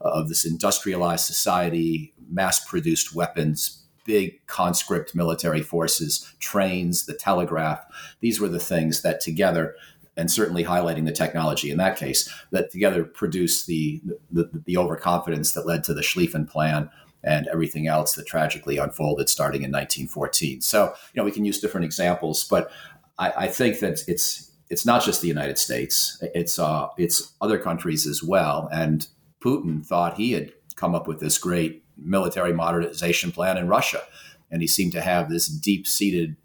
of 0.00 0.28
this 0.28 0.44
industrialized 0.44 1.26
society 1.26 2.12
mass 2.28 2.64
produced 2.64 3.14
weapons 3.14 3.81
big 4.04 4.44
conscript 4.46 5.14
military 5.14 5.62
forces 5.62 6.34
trains 6.40 7.06
the 7.06 7.14
telegraph 7.14 7.84
these 8.20 8.40
were 8.40 8.48
the 8.48 8.58
things 8.58 9.02
that 9.02 9.20
together 9.20 9.74
and 10.16 10.30
certainly 10.30 10.64
highlighting 10.64 11.06
the 11.06 11.12
technology 11.12 11.70
in 11.70 11.78
that 11.78 11.96
case 11.96 12.28
that 12.50 12.70
together 12.70 13.04
produced 13.04 13.66
the 13.66 14.00
the, 14.30 14.48
the 14.66 14.76
overconfidence 14.76 15.52
that 15.52 15.66
led 15.66 15.84
to 15.84 15.94
the 15.94 16.02
Schlieffen 16.02 16.48
Plan 16.48 16.90
and 17.24 17.46
everything 17.48 17.86
else 17.86 18.14
that 18.14 18.26
tragically 18.26 18.78
unfolded 18.78 19.28
starting 19.28 19.62
in 19.62 19.70
1914. 19.70 20.60
So 20.60 20.94
you 21.14 21.20
know 21.20 21.24
we 21.24 21.30
can 21.30 21.44
use 21.44 21.60
different 21.60 21.84
examples, 21.84 22.44
but 22.44 22.70
I, 23.18 23.32
I 23.36 23.46
think 23.46 23.80
that 23.80 24.02
it's 24.08 24.50
it's 24.68 24.86
not 24.86 25.02
just 25.02 25.20
the 25.20 25.28
United 25.28 25.58
States; 25.58 26.22
it's 26.34 26.58
uh, 26.58 26.88
it's 26.96 27.32
other 27.40 27.58
countries 27.58 28.06
as 28.06 28.22
well. 28.22 28.68
And 28.72 29.06
Putin 29.42 29.84
thought 29.84 30.16
he 30.16 30.32
had 30.32 30.52
come 30.76 30.94
up 30.94 31.06
with 31.06 31.20
this 31.20 31.38
great 31.38 31.81
military 31.96 32.52
modernization 32.52 33.32
plan 33.32 33.56
in 33.56 33.68
Russia, 33.68 34.02
and 34.50 34.60
he 34.60 34.68
seemed 34.68 34.92
to 34.92 35.00
have 35.00 35.28
this 35.28 35.46
deep 35.46 35.86
seated 35.86 36.36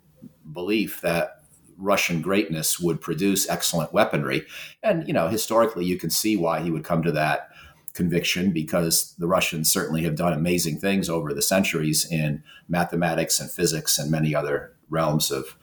belief 0.51 1.01
that 1.01 1.41
Russian 1.77 2.21
greatness 2.21 2.79
would 2.79 3.01
produce 3.01 3.47
excellent 3.47 3.93
weaponry. 3.93 4.45
And, 4.81 5.07
you 5.07 5.13
know, 5.13 5.27
historically, 5.27 5.85
you 5.85 5.97
can 5.97 6.09
see 6.09 6.35
why 6.35 6.61
he 6.61 6.71
would 6.71 6.83
come 6.83 7.03
to 7.03 7.11
that 7.11 7.49
conviction 7.93 8.51
because 8.51 9.15
the 9.17 9.27
Russians 9.27 9.71
certainly 9.71 10.03
have 10.03 10.15
done 10.15 10.33
amazing 10.33 10.79
things 10.79 11.09
over 11.09 11.33
the 11.33 11.41
centuries 11.41 12.09
in 12.11 12.43
mathematics 12.67 13.39
and 13.39 13.49
physics 13.49 13.97
and 13.97 14.11
many 14.11 14.33
other 14.33 14.73
realms 14.89 15.31
of 15.31 15.57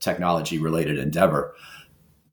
technology 0.00 0.58
related 0.58 0.98
endeavor. 0.98 1.54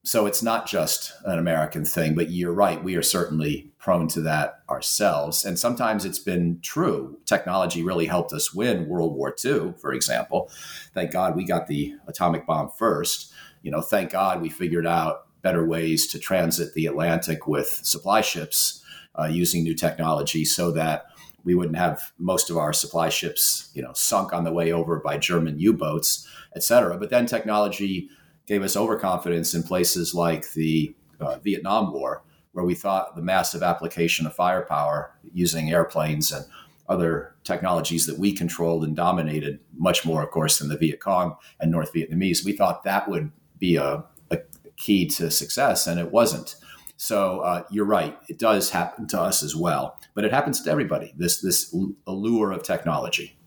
So 0.04 0.26
it's 0.26 0.42
not 0.42 0.68
just 0.68 1.14
an 1.26 1.38
American 1.38 1.86
thing, 1.86 2.16
but 2.16 2.30
you're 2.30 2.54
right. 2.54 2.84
We 2.84 2.96
are 2.96 3.04
certainly 3.04 3.69
prone 3.80 4.08
to 4.10 4.22
that 4.22 4.60
ourselves. 4.70 5.46
And 5.46 5.58
sometimes 5.58 6.06
it's 6.06 6.20
been 6.20 6.60
true. 6.62 7.18
Technology 7.26 7.82
really 7.82 8.06
helped 8.06 8.34
us 8.34 8.54
win 8.54 8.88
World 8.90 9.16
War 9.16 9.34
II, 9.44 9.74
for 9.80 9.94
example. 9.94 10.52
Thank 10.94 11.12
God 11.12 11.36
we 11.36 11.46
got 11.46 11.68
the 11.68 11.96
atomic 12.08 12.46
bomb 12.46 12.70
first. 12.78 13.32
You 13.64 13.72
know, 13.72 13.82
thank 13.82 14.12
God 14.12 14.42
we 14.42 14.50
figured 14.50 14.86
out 14.86 15.28
better 15.42 15.66
ways 15.66 16.08
to 16.08 16.20
transit 16.20 16.74
the 16.74 16.86
Atlantic 16.86 17.48
with 17.48 17.68
supply 17.68 18.20
ships 18.20 18.84
uh, 19.18 19.26
using 19.26 19.64
new 19.64 19.74
technology 19.74 20.44
so 20.44 20.72
that 20.72 21.06
we 21.46 21.56
wouldn't 21.56 21.78
have 21.78 22.12
most 22.18 22.50
of 22.50 22.58
our 22.58 22.74
supply 22.74 23.08
ships, 23.08 23.72
you 23.74 23.82
know, 23.82 23.94
sunk 23.94 24.34
on 24.34 24.44
the 24.44 24.52
way 24.52 24.74
over 24.74 25.00
by 25.00 25.18
German 25.18 25.58
U-boats, 25.58 26.28
et 26.54 26.64
cetera. 26.64 26.98
But 26.98 27.10
then 27.10 27.26
technology 27.26 28.10
gave 28.46 28.62
us 28.62 28.76
overconfidence 28.76 29.54
in 29.54 29.64
places 29.64 30.14
like 30.14 30.52
the 30.52 30.94
uh, 31.22 31.40
Vietnam 31.40 31.94
War, 31.94 32.24
where 32.54 32.66
we 32.66 32.76
thought 32.76 33.16
the 33.16 33.22
massive 33.22 33.64
application 33.64 34.26
of 34.26 34.36
firepower 34.36 35.14
using 35.34 35.72
airplanes 35.72 36.32
and 36.32 36.46
other 36.88 37.36
technologies 37.44 38.06
that 38.08 38.18
we 38.18 38.34
controlled 38.34 38.84
and 38.84 38.96
dominated 38.96 39.60
much 39.78 40.06
more, 40.06 40.24
of 40.24 40.32
course, 40.32 40.58
than 40.58 40.70
the 40.70 40.78
Viet 40.78 41.00
Cong 41.00 41.36
and 41.60 41.72
North 41.72 41.94
Vietnamese. 41.94 42.44
We 42.44 42.54
thought 42.54 42.84
that 42.84 43.08
would 43.08 43.32
be 43.60 43.76
a, 43.76 44.04
a 44.32 44.40
key 44.76 45.06
to 45.08 45.30
success, 45.30 45.86
and 45.86 46.00
it 46.00 46.12
wasn't. 46.12 46.56
So 46.98 47.42
uh, 47.42 47.64
you're 47.70 47.86
right; 47.86 48.18
it 48.28 48.40
does 48.40 48.72
happen 48.72 49.08
to 49.10 49.22
us 49.22 49.44
as 49.44 49.56
well, 49.56 49.98
but 50.16 50.26
it 50.26 50.34
happens 50.34 50.62
to 50.64 50.72
everybody. 50.72 51.14
This 51.16 51.40
this 51.42 51.74
allure 52.08 52.52
of 52.52 52.64
technology 52.64 53.39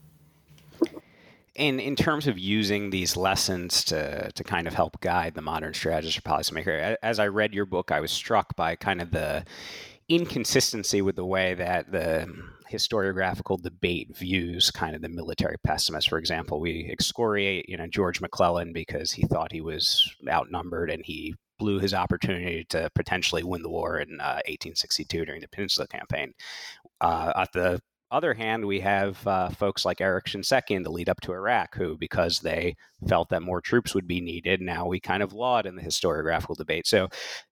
in 1.55 1.81
in 1.81 1.97
terms 1.97 2.27
of 2.27 2.39
using 2.39 2.91
these 2.91 3.17
lessons 3.17 3.85
to 3.85 4.31
to 4.33 4.45
kind 4.45 4.67
of 4.67 4.75
help 4.75 5.01
guide 5.01 5.35
the 5.35 5.43
modern 5.43 5.75
strategist 5.75 6.19
or 6.19 6.23
policymaker, 6.23 6.97
as 7.03 7.19
I 7.19 7.29
read 7.29 7.55
your 7.55 7.67
book, 7.67 7.91
I 7.91 8.01
was 8.01 8.11
struck 8.11 8.57
by 8.57 8.77
kind 8.77 9.01
of 9.01 9.11
the 9.11 9.45
inconsistency 10.09 11.03
with 11.03 11.17
the 11.17 11.25
way 11.25 11.55
that 11.55 11.91
the 11.93 12.27
historiographical 12.71 13.61
debate 13.63 14.17
views 14.17 14.71
kind 14.71 14.97
of 14.97 15.03
the 15.03 15.09
military 15.09 15.57
pessimist. 15.65 16.09
For 16.09 16.19
example, 16.19 16.59
we 16.61 16.89
excoriate, 16.91 17.69
you 17.69 17.77
know, 17.77 17.87
George 17.87 18.21
McClellan 18.21 18.73
because 18.73 19.13
he 19.13 19.27
thought 19.27 19.53
he 19.53 19.61
was 19.61 20.11
outnumbered 20.29 20.91
and 20.91 21.05
he 21.05 21.35
blew 21.59 21.79
his 21.79 21.95
opportunity 21.95 22.65
to 22.71 22.91
potentially 22.95 23.43
win 23.43 23.63
the 23.63 23.71
war 23.71 23.99
in 24.01 24.21
uh, 24.21 24.41
1862 24.49 25.25
during 25.25 25.41
the 25.41 25.49
Peninsula 25.49 25.87
Campaign. 25.87 26.33
Uh, 27.01 27.33
at 27.37 27.53
the 27.53 27.81
other 28.13 28.35
hand, 28.35 28.65
we 28.67 28.81
have 28.81 29.27
uh, 29.27 29.49
folks 29.49 29.85
like 29.85 30.01
Eric 30.01 30.27
Shinseki 30.27 30.71
in 30.77 30.83
the 30.83 30.91
lead 30.91 31.09
up 31.09 31.21
to 31.23 31.33
Iraq, 31.33 31.75
who, 31.75 31.97
because 31.97 32.41
they 32.41 32.77
felt 33.09 33.31
that 33.31 33.43
more 33.43 33.61
troops 33.61 33.95
would 33.95 34.07
be 34.07 34.21
needed, 34.21 34.61
now 34.61 34.87
we 34.87 35.01
kind 35.01 35.23
of 35.23 35.33
laud 35.33 35.67
in 35.67 35.75
the 35.75 35.83
historiographical 35.83 36.57
debate. 36.57 36.87
So, 36.87 37.09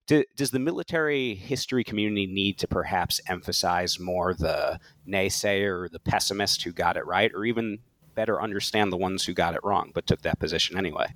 do, 0.06 0.24
does 0.36 0.50
the 0.50 0.58
military 0.58 1.34
history 1.34 1.82
community 1.82 2.26
need 2.26 2.58
to 2.58 2.68
perhaps 2.68 3.20
emphasize 3.28 3.98
more 3.98 4.34
the 4.34 4.78
naysayer 5.08 5.84
or 5.84 5.88
the 5.88 6.00
pessimist 6.00 6.62
who 6.62 6.72
got 6.72 6.96
it 6.96 7.06
right, 7.06 7.32
or 7.34 7.44
even 7.44 7.78
better 8.14 8.40
understand 8.42 8.92
the 8.92 8.96
ones 8.96 9.24
who 9.24 9.32
got 9.32 9.54
it 9.54 9.60
wrong 9.64 9.90
but 9.94 10.06
took 10.06 10.22
that 10.22 10.38
position 10.38 10.76
anyway? 10.76 11.06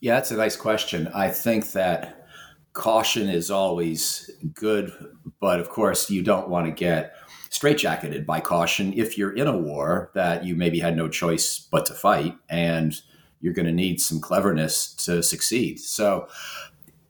Yeah, 0.00 0.14
that's 0.14 0.30
a 0.30 0.36
nice 0.36 0.56
question. 0.56 1.08
I 1.14 1.28
think 1.28 1.72
that 1.72 2.26
caution 2.72 3.28
is 3.28 3.50
always 3.50 4.30
good, 4.54 4.92
but 5.40 5.60
of 5.60 5.68
course, 5.68 6.08
you 6.08 6.22
don't 6.22 6.48
want 6.48 6.66
to 6.66 6.72
get 6.72 7.14
straitjacketed 7.52 8.24
by 8.24 8.40
caution 8.40 8.94
if 8.94 9.18
you're 9.18 9.36
in 9.36 9.46
a 9.46 9.56
war 9.56 10.10
that 10.14 10.42
you 10.42 10.56
maybe 10.56 10.80
had 10.80 10.96
no 10.96 11.06
choice 11.08 11.58
but 11.70 11.84
to 11.84 11.92
fight 11.92 12.34
and 12.48 13.02
you're 13.40 13.52
going 13.52 13.66
to 13.66 13.72
need 13.72 14.00
some 14.00 14.20
cleverness 14.20 14.94
to 14.94 15.22
succeed. 15.22 15.78
So 15.78 16.28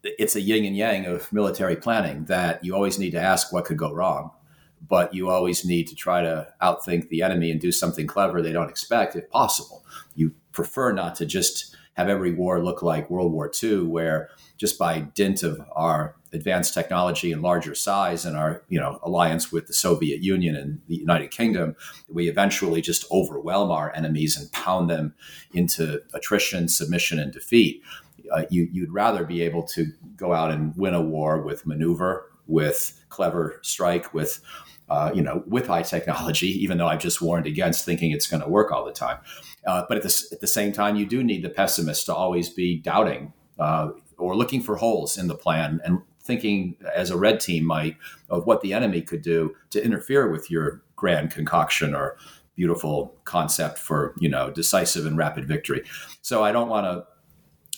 it's 0.03 0.35
a 0.35 0.41
yin 0.41 0.65
and 0.65 0.77
yang 0.77 1.07
of 1.07 1.33
military 1.33 1.77
planning 1.77 2.25
that 2.25 2.65
you 2.65 2.75
always 2.75 2.99
need 2.99 3.13
to 3.13 3.21
ask 3.21 3.53
what 3.53 3.67
could 3.67 3.77
go 3.77 3.93
wrong, 3.93 4.33
but 4.89 5.15
you 5.15 5.31
always 5.31 5.65
need 5.65 5.87
to 5.89 5.95
try 5.95 6.23
to 6.23 6.49
outthink 6.61 7.09
the 7.09 7.23
enemy 7.23 7.53
and 7.53 7.61
do 7.61 7.71
something 7.71 8.09
clever 8.09 8.43
they 8.43 8.53
don't 8.53 8.71
expect 8.71 9.15
if 9.15 9.31
possible. 9.31 9.85
You 10.17 10.35
prefer 10.51 10.93
not 10.93 11.15
to 11.17 11.27
just 11.27 11.77
have 11.95 12.09
every 12.09 12.33
war 12.33 12.61
look 12.61 12.83
like 12.83 13.11
World 13.11 13.33
War 13.33 13.51
II, 13.63 13.85
where 13.85 14.31
just 14.57 14.77
by 14.77 15.01
dint 15.01 15.45
of 15.45 15.61
our 15.73 16.17
advanced 16.33 16.75
technology 16.75 17.33
and 17.33 17.43
larger 17.43 17.75
size 17.75 18.25
and 18.25 18.37
our 18.37 18.63
you 18.69 18.81
know 18.81 18.99
alliance 19.03 19.53
with 19.53 19.67
the 19.67 19.73
Soviet 19.73 20.23
Union 20.23 20.57
and 20.57 20.81
the 20.89 20.97
United 20.97 21.31
Kingdom, 21.31 21.77
we 22.09 22.29
eventually 22.29 22.81
just 22.81 23.05
overwhelm 23.11 23.71
our 23.71 23.95
enemies 23.95 24.37
and 24.37 24.51
pound 24.53 24.89
them 24.89 25.15
into 25.53 26.01
attrition, 26.15 26.69
submission, 26.69 27.19
and 27.19 27.33
defeat. 27.33 27.83
uh, 28.33 28.45
you, 28.51 28.69
you'd 28.73 28.93
rather 28.93 29.25
be 29.25 29.43
able 29.43 29.63
to 29.63 29.87
go 30.17 30.33
out 30.33 30.51
and 30.51 30.75
win 30.77 30.95
a 30.95 31.03
war 31.03 31.43
with 31.43 31.67
maneuver, 31.67 32.31
with 32.47 33.05
clever 33.09 33.59
strike, 33.63 34.15
with 34.15 34.41
uh, 34.89 35.11
you 35.15 35.23
know, 35.23 35.43
with 35.47 35.69
high 35.69 35.83
technology, 35.83 36.49
even 36.63 36.77
though 36.77 36.87
I've 36.87 37.01
just 37.01 37.23
warned 37.23 37.47
against 37.47 37.85
thinking 37.85 38.11
it's 38.11 38.27
going 38.27 38.43
to 38.43 38.49
work 38.49 38.71
all 38.71 38.85
the 38.85 38.93
time. 38.93 39.19
Uh, 39.67 39.85
but 39.89 39.97
at 39.97 40.03
the, 40.03 40.29
at 40.33 40.41
the 40.41 40.47
same 40.47 40.73
time, 40.73 40.97
you 40.97 41.07
do 41.07 41.23
need 41.23 41.43
the 41.43 41.49
pessimist 41.49 42.07
to 42.07 42.15
always 42.15 42.51
be 42.51 42.77
doubting 42.77 43.33
uh, 43.59 43.91
or 44.19 44.37
looking 44.37 44.61
for 44.61 44.77
holes 44.77 45.17
in 45.17 45.29
the 45.29 45.35
plan 45.35 45.81
and 45.85 46.01
thinking, 46.23 46.77
as 46.95 47.11
a 47.11 47.17
red 47.17 47.41
team 47.41 47.65
might, 47.65 47.97
of 48.31 48.47
what 48.47 48.61
the 48.61 48.73
enemy 48.73 49.03
could 49.03 49.23
do 49.23 49.55
to 49.71 49.85
interfere 49.85 50.31
with 50.31 50.51
your 50.51 50.83
grand 50.97 51.31
concoction 51.31 51.95
or 51.95 52.17
beautiful 52.55 53.17
concept 53.25 53.79
for 53.79 54.15
you 54.19 54.29
know 54.29 54.51
decisive 54.51 55.07
and 55.07 55.17
rapid 55.17 55.47
victory. 55.47 55.83
So 56.21 56.45
I 56.45 56.53
don't 56.53 56.69
want 56.69 56.87
to 56.87 57.07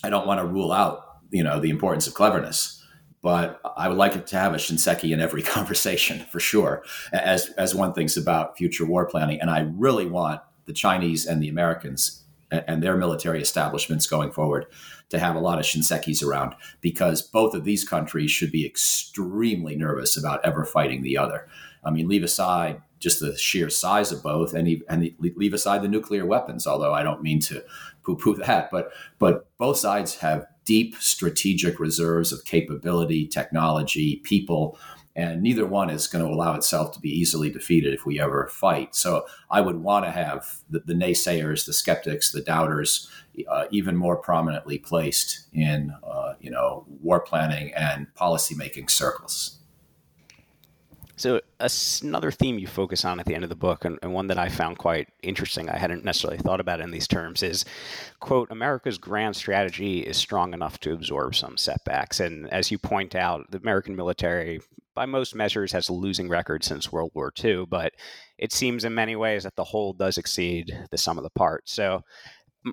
I 0.05 0.09
don't 0.09 0.27
want 0.27 0.39
to 0.39 0.45
rule 0.45 0.71
out 0.71 1.19
you 1.31 1.43
know 1.43 1.59
the 1.59 1.69
importance 1.69 2.07
of 2.07 2.13
cleverness 2.13 2.81
but 3.25 3.59
I 3.75 3.89
would 3.89 3.97
like 3.97 4.15
it 4.15 4.27
to 4.27 4.37
have 4.37 4.53
a 4.53 4.57
Shinseki 4.57 5.11
in 5.11 5.19
every 5.19 5.41
conversation 5.55 6.19
for 6.31 6.39
sure, 6.39 6.83
as 7.11 7.49
as 7.57 7.73
one 7.73 7.91
thinks 7.91 8.17
about 8.17 8.55
future 8.55 8.85
war 8.85 9.07
planning. 9.07 9.41
And 9.41 9.49
I 9.49 9.61
really 9.61 10.05
want 10.05 10.41
the 10.65 10.73
Chinese 10.73 11.25
and 11.25 11.41
the 11.41 11.49
Americans 11.49 12.23
and 12.51 12.83
their 12.83 12.95
military 12.95 13.41
establishments 13.41 14.05
going 14.05 14.31
forward 14.31 14.67
to 15.09 15.19
have 15.19 15.35
a 15.35 15.39
lot 15.39 15.59
of 15.59 15.65
Shinsekis 15.65 16.25
around 16.25 16.55
because 16.81 17.21
both 17.21 17.53
of 17.53 17.63
these 17.63 17.87
countries 17.87 18.31
should 18.31 18.51
be 18.51 18.65
extremely 18.65 19.75
nervous 19.75 20.17
about 20.17 20.43
ever 20.43 20.65
fighting 20.65 21.03
the 21.03 21.17
other. 21.17 21.47
I 21.83 21.91
mean, 21.91 22.07
leave 22.07 22.23
aside 22.23 22.81
just 22.99 23.19
the 23.19 23.37
sheer 23.37 23.69
size 23.69 24.11
of 24.11 24.23
both, 24.23 24.53
and, 24.53 24.83
and 24.89 25.11
leave 25.19 25.53
aside 25.53 25.83
the 25.83 25.87
nuclear 25.87 26.25
weapons. 26.25 26.65
Although 26.65 26.93
I 26.93 27.03
don't 27.03 27.21
mean 27.21 27.39
to 27.41 27.63
poo-poo 28.03 28.35
that, 28.45 28.71
but 28.71 28.91
but 29.19 29.47
both 29.57 29.77
sides 29.77 30.15
have 30.15 30.47
deep 30.65 30.95
strategic 30.95 31.79
reserves 31.79 32.31
of 32.31 32.43
capability, 32.45 33.27
technology, 33.27 34.17
people, 34.23 34.79
and 35.15 35.41
neither 35.41 35.65
one 35.65 35.89
is 35.89 36.07
going 36.07 36.23
to 36.25 36.31
allow 36.31 36.55
itself 36.55 36.91
to 36.93 36.99
be 36.99 37.09
easily 37.09 37.49
defeated 37.49 37.93
if 37.93 38.05
we 38.05 38.19
ever 38.19 38.47
fight. 38.47 38.95
So 38.95 39.25
I 39.49 39.61
would 39.61 39.77
want 39.77 40.05
to 40.05 40.11
have 40.11 40.57
the, 40.69 40.79
the 40.79 40.93
naysayers, 40.93 41.65
the 41.65 41.73
skeptics, 41.73 42.31
the 42.31 42.41
doubters, 42.41 43.09
uh, 43.49 43.65
even 43.71 43.95
more 43.95 44.17
prominently 44.17 44.77
placed 44.77 45.47
in 45.53 45.93
uh, 46.03 46.33
you 46.39 46.51
know 46.51 46.85
war 47.01 47.19
planning 47.19 47.73
and 47.73 48.07
policymaking 48.15 48.89
circles. 48.89 49.59
So 51.15 51.39
another 51.59 52.31
theme 52.31 52.59
you 52.59 52.67
focus 52.67 53.05
on 53.05 53.19
at 53.19 53.25
the 53.25 53.35
end 53.35 53.43
of 53.43 53.49
the 53.49 53.55
book, 53.55 53.85
and, 53.85 53.97
and, 54.01 54.13
one 54.13 54.27
that 54.27 54.37
I 54.37 54.49
found 54.49 54.77
quite 54.77 55.09
interesting, 55.21 55.69
I 55.69 55.77
hadn't 55.77 56.03
necessarily 56.03 56.37
thought 56.37 56.59
about 56.59 56.81
in 56.81 56.91
these 56.91 57.07
terms, 57.07 57.43
is 57.43 57.65
quote 58.19 58.51
America's 58.51 58.97
grand 58.97 59.35
strategy 59.35 59.99
is 59.99 60.17
strong 60.17 60.53
enough 60.53 60.79
to 60.81 60.93
absorb 60.93 61.35
some 61.35 61.57
setbacks. 61.57 62.19
And 62.19 62.51
as 62.51 62.71
you 62.71 62.77
point 62.77 63.15
out, 63.15 63.49
the 63.51 63.57
American 63.57 63.95
military, 63.95 64.59
by 64.93 65.05
most 65.05 65.35
measures, 65.35 65.71
has 65.71 65.89
a 65.89 65.93
losing 65.93 66.29
record 66.29 66.63
since 66.63 66.91
World 66.91 67.11
War 67.13 67.31
II, 67.43 67.65
but 67.65 67.93
it 68.37 68.51
seems 68.51 68.83
in 68.83 68.93
many 68.93 69.15
ways 69.15 69.43
that 69.43 69.55
the 69.55 69.63
whole 69.63 69.93
does 69.93 70.17
exceed 70.17 70.85
the 70.91 70.97
sum 70.97 71.17
of 71.17 71.23
the 71.23 71.29
parts. 71.29 71.73
So 71.73 72.03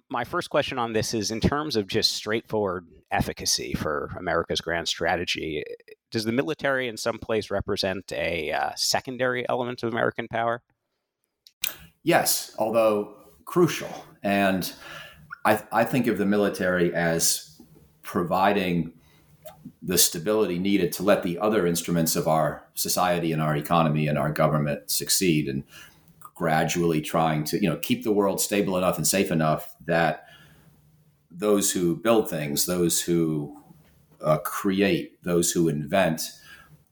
my 0.08 0.24
first 0.24 0.50
question 0.50 0.78
on 0.78 0.92
this 0.92 1.14
is 1.14 1.30
in 1.30 1.40
terms 1.40 1.76
of 1.76 1.86
just 1.86 2.12
straightforward 2.12 2.86
efficacy 3.12 3.74
for 3.74 4.10
America's 4.18 4.60
grand 4.60 4.88
strategy, 4.88 5.62
does 6.10 6.24
the 6.24 6.32
military 6.32 6.88
in 6.88 6.96
some 6.96 7.18
place 7.18 7.50
represent 7.50 8.12
a 8.12 8.50
uh, 8.52 8.70
secondary 8.74 9.48
element 9.48 9.82
of 9.82 9.92
American 9.92 10.26
power? 10.28 10.62
Yes, 12.02 12.54
although 12.58 13.14
crucial. 13.44 14.06
And 14.22 14.72
I, 15.44 15.62
I 15.70 15.84
think 15.84 16.06
of 16.06 16.18
the 16.18 16.26
military 16.26 16.92
as 16.94 17.60
providing 18.02 18.92
the 19.82 19.98
stability 19.98 20.58
needed 20.58 20.92
to 20.92 21.02
let 21.02 21.22
the 21.22 21.38
other 21.38 21.66
instruments 21.66 22.16
of 22.16 22.28
our 22.28 22.64
society 22.74 23.32
and 23.32 23.42
our 23.42 23.56
economy 23.56 24.06
and 24.06 24.18
our 24.18 24.30
government 24.30 24.90
succeed 24.90 25.48
and 25.48 25.64
gradually 26.20 27.00
trying 27.00 27.44
to 27.44 27.60
you 27.62 27.68
know 27.68 27.76
keep 27.76 28.02
the 28.02 28.12
world 28.12 28.40
stable 28.40 28.76
enough 28.76 28.96
and 28.96 29.06
safe 29.06 29.30
enough 29.30 29.74
that 29.84 30.24
those 31.34 31.72
who 31.72 31.96
build 31.96 32.28
things 32.28 32.66
those 32.66 33.00
who 33.00 33.56
uh, 34.20 34.38
create, 34.38 35.22
those 35.24 35.50
who 35.50 35.68
invent, 35.68 36.22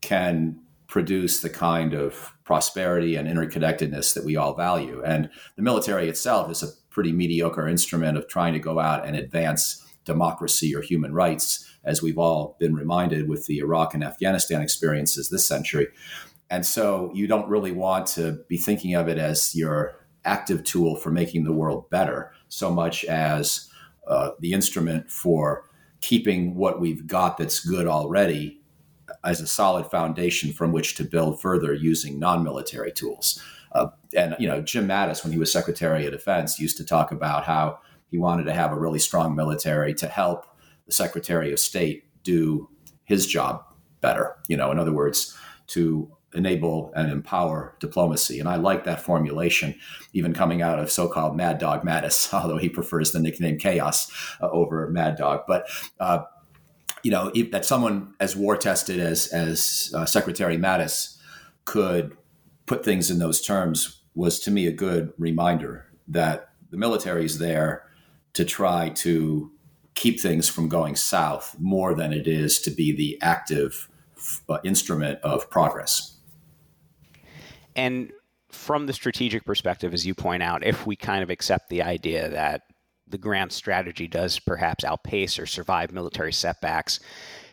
can 0.00 0.58
produce 0.88 1.40
the 1.40 1.50
kind 1.50 1.94
of 1.94 2.32
prosperity 2.44 3.14
and 3.14 3.28
interconnectedness 3.28 4.12
that 4.14 4.24
we 4.24 4.34
all 4.34 4.54
value. 4.54 5.00
And 5.04 5.30
the 5.54 5.62
military 5.62 6.08
itself 6.08 6.50
is 6.50 6.64
a 6.64 6.72
pretty 6.90 7.12
mediocre 7.12 7.68
instrument 7.68 8.18
of 8.18 8.26
trying 8.26 8.52
to 8.54 8.58
go 8.58 8.80
out 8.80 9.06
and 9.06 9.14
advance 9.14 9.86
democracy 10.04 10.74
or 10.74 10.82
human 10.82 11.14
rights, 11.14 11.64
as 11.84 12.02
we've 12.02 12.18
all 12.18 12.56
been 12.58 12.74
reminded 12.74 13.28
with 13.28 13.46
the 13.46 13.58
Iraq 13.58 13.94
and 13.94 14.02
Afghanistan 14.02 14.60
experiences 14.60 15.28
this 15.28 15.46
century. 15.46 15.86
And 16.50 16.66
so 16.66 17.12
you 17.14 17.28
don't 17.28 17.48
really 17.48 17.70
want 17.70 18.08
to 18.08 18.40
be 18.48 18.56
thinking 18.56 18.96
of 18.96 19.06
it 19.06 19.18
as 19.18 19.54
your 19.54 19.94
active 20.24 20.64
tool 20.64 20.96
for 20.96 21.12
making 21.12 21.44
the 21.44 21.52
world 21.52 21.88
better 21.90 22.32
so 22.48 22.72
much 22.72 23.04
as 23.04 23.69
uh, 24.10 24.32
the 24.40 24.52
instrument 24.52 25.10
for 25.10 25.64
keeping 26.00 26.54
what 26.56 26.80
we've 26.80 27.06
got 27.06 27.38
that's 27.38 27.60
good 27.60 27.86
already 27.86 28.60
as 29.24 29.40
a 29.40 29.46
solid 29.46 29.86
foundation 29.86 30.52
from 30.52 30.72
which 30.72 30.94
to 30.96 31.04
build 31.04 31.40
further 31.40 31.72
using 31.72 32.18
non-military 32.18 32.92
tools. 32.92 33.40
Uh, 33.72 33.86
and 34.16 34.34
you 34.38 34.48
know, 34.48 34.60
Jim 34.60 34.88
Mattis, 34.88 35.22
when 35.22 35.32
he 35.32 35.38
was 35.38 35.52
Secretary 35.52 36.04
of 36.06 36.12
Defense, 36.12 36.58
used 36.58 36.76
to 36.76 36.84
talk 36.84 37.12
about 37.12 37.44
how 37.44 37.78
he 38.10 38.18
wanted 38.18 38.44
to 38.44 38.52
have 38.52 38.72
a 38.72 38.78
really 38.78 38.98
strong 38.98 39.36
military 39.36 39.94
to 39.94 40.08
help 40.08 40.44
the 40.86 40.92
Secretary 40.92 41.52
of 41.52 41.60
State 41.60 42.04
do 42.24 42.68
his 43.04 43.26
job 43.26 43.62
better. 44.00 44.36
You 44.48 44.56
know, 44.56 44.72
in 44.72 44.78
other 44.78 44.92
words, 44.92 45.36
to 45.68 46.10
enable 46.34 46.92
and 46.94 47.10
empower 47.10 47.74
diplomacy. 47.80 48.38
And 48.38 48.48
I 48.48 48.56
like 48.56 48.84
that 48.84 49.00
formulation, 49.00 49.74
even 50.12 50.32
coming 50.32 50.62
out 50.62 50.78
of 50.78 50.90
so 50.90 51.08
called 51.08 51.36
Mad 51.36 51.58
Dog 51.58 51.82
Mattis, 51.82 52.32
although 52.40 52.58
he 52.58 52.68
prefers 52.68 53.12
the 53.12 53.20
nickname 53.20 53.58
Chaos 53.58 54.10
uh, 54.40 54.48
over 54.50 54.88
Mad 54.90 55.16
Dog. 55.16 55.42
But, 55.46 55.66
uh, 55.98 56.22
you 57.02 57.10
know, 57.10 57.32
that 57.50 57.64
someone 57.64 58.14
as 58.20 58.36
war 58.36 58.56
tested 58.56 59.00
as, 59.00 59.28
as 59.28 59.92
uh, 59.96 60.04
Secretary 60.04 60.56
Mattis 60.56 61.16
could 61.64 62.16
put 62.66 62.84
things 62.84 63.10
in 63.10 63.18
those 63.18 63.40
terms 63.40 64.02
was 64.14 64.38
to 64.40 64.50
me 64.50 64.66
a 64.66 64.72
good 64.72 65.12
reminder 65.18 65.86
that 66.06 66.50
the 66.70 66.76
military 66.76 67.24
is 67.24 67.38
there 67.38 67.84
to 68.34 68.44
try 68.44 68.90
to 68.90 69.50
keep 69.94 70.20
things 70.20 70.48
from 70.48 70.68
going 70.68 70.96
south 70.96 71.56
more 71.58 71.94
than 71.94 72.12
it 72.12 72.26
is 72.26 72.60
to 72.60 72.70
be 72.70 72.92
the 72.92 73.18
active 73.22 73.88
uh, 74.48 74.58
instrument 74.64 75.18
of 75.22 75.50
progress. 75.50 76.09
And 77.80 78.12
from 78.50 78.84
the 78.84 78.92
strategic 78.92 79.46
perspective, 79.46 79.94
as 79.94 80.04
you 80.04 80.14
point 80.14 80.42
out, 80.42 80.66
if 80.66 80.86
we 80.86 80.96
kind 80.96 81.22
of 81.22 81.30
accept 81.30 81.70
the 81.70 81.82
idea 81.82 82.28
that 82.28 82.60
the 83.08 83.16
grand 83.16 83.52
strategy 83.52 84.06
does 84.06 84.38
perhaps 84.38 84.84
outpace 84.84 85.38
or 85.38 85.46
survive 85.46 85.90
military 85.90 86.32
setbacks, 86.32 87.00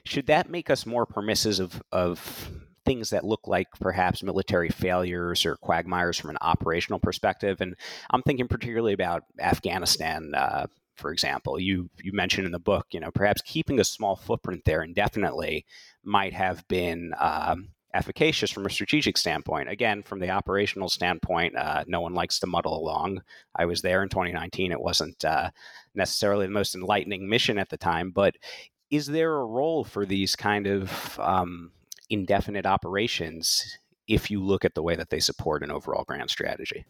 should 0.03 0.27
that 0.27 0.49
make 0.49 0.69
us 0.69 0.85
more 0.85 1.05
permissive 1.05 1.61
of, 1.61 1.81
of 1.93 2.51
things 2.85 3.09
that 3.11 3.23
look 3.23 3.47
like 3.47 3.67
perhaps 3.79 4.21
military 4.21 4.67
failures 4.67 5.45
or 5.45 5.55
quagmires 5.55 6.19
from 6.19 6.31
an 6.31 6.37
operational 6.41 6.99
perspective? 6.99 7.61
And 7.61 7.75
I'm 8.09 8.21
thinking 8.21 8.49
particularly 8.49 8.91
about 8.91 9.23
Afghanistan. 9.39 10.33
Uh, 10.35 10.67
for 10.97 11.13
example, 11.13 11.57
you 11.57 11.89
you 12.03 12.11
mentioned 12.11 12.45
in 12.45 12.51
the 12.51 12.59
book, 12.59 12.87
you 12.91 12.99
know, 12.99 13.11
perhaps 13.11 13.41
keeping 13.43 13.79
a 13.79 13.85
small 13.85 14.17
footprint 14.17 14.63
there 14.65 14.83
indefinitely 14.83 15.65
might 16.03 16.33
have 16.33 16.67
been 16.67 17.13
um, 17.17 17.69
efficacious 17.97 18.51
from 18.51 18.65
a 18.65 18.69
strategic 18.69 19.17
standpoint. 19.17 19.69
Again, 19.69 20.03
from 20.03 20.19
the 20.19 20.29
operational 20.29 20.87
standpoint, 20.87 21.57
uh, 21.57 21.83
no 21.87 21.99
one 21.99 22.13
likes 22.13 22.39
to 22.39 22.47
muddle 22.47 22.79
along. 22.79 23.21
I 23.55 23.65
was 23.65 23.81
there 23.81 24.03
in 24.03 24.09
2019. 24.09 24.71
It 24.71 24.79
wasn't 24.79 25.25
uh, 25.25 25.49
necessarily 25.95 26.45
the 26.45 26.51
most 26.51 26.75
enlightening 26.75 27.27
mission 27.27 27.57
at 27.57 27.69
the 27.69 27.77
time, 27.77 28.11
but 28.11 28.35
is 28.91 29.07
there 29.07 29.33
a 29.35 29.45
role 29.45 29.83
for 29.83 30.05
these 30.05 30.35
kind 30.35 30.67
of 30.67 31.19
um, 31.19 31.71
indefinite 32.09 32.65
operations 32.65 33.77
if 34.07 34.31
you 34.31 34.41
look 34.41 34.63
at 34.63 34.75
the 34.75 34.83
way 34.83 34.95
that 34.95 35.09
they 35.09 35.19
support 35.19 35.63
an 35.63 35.71
overall 35.71 36.05
grand 36.07 36.29
strategy? 36.29 36.85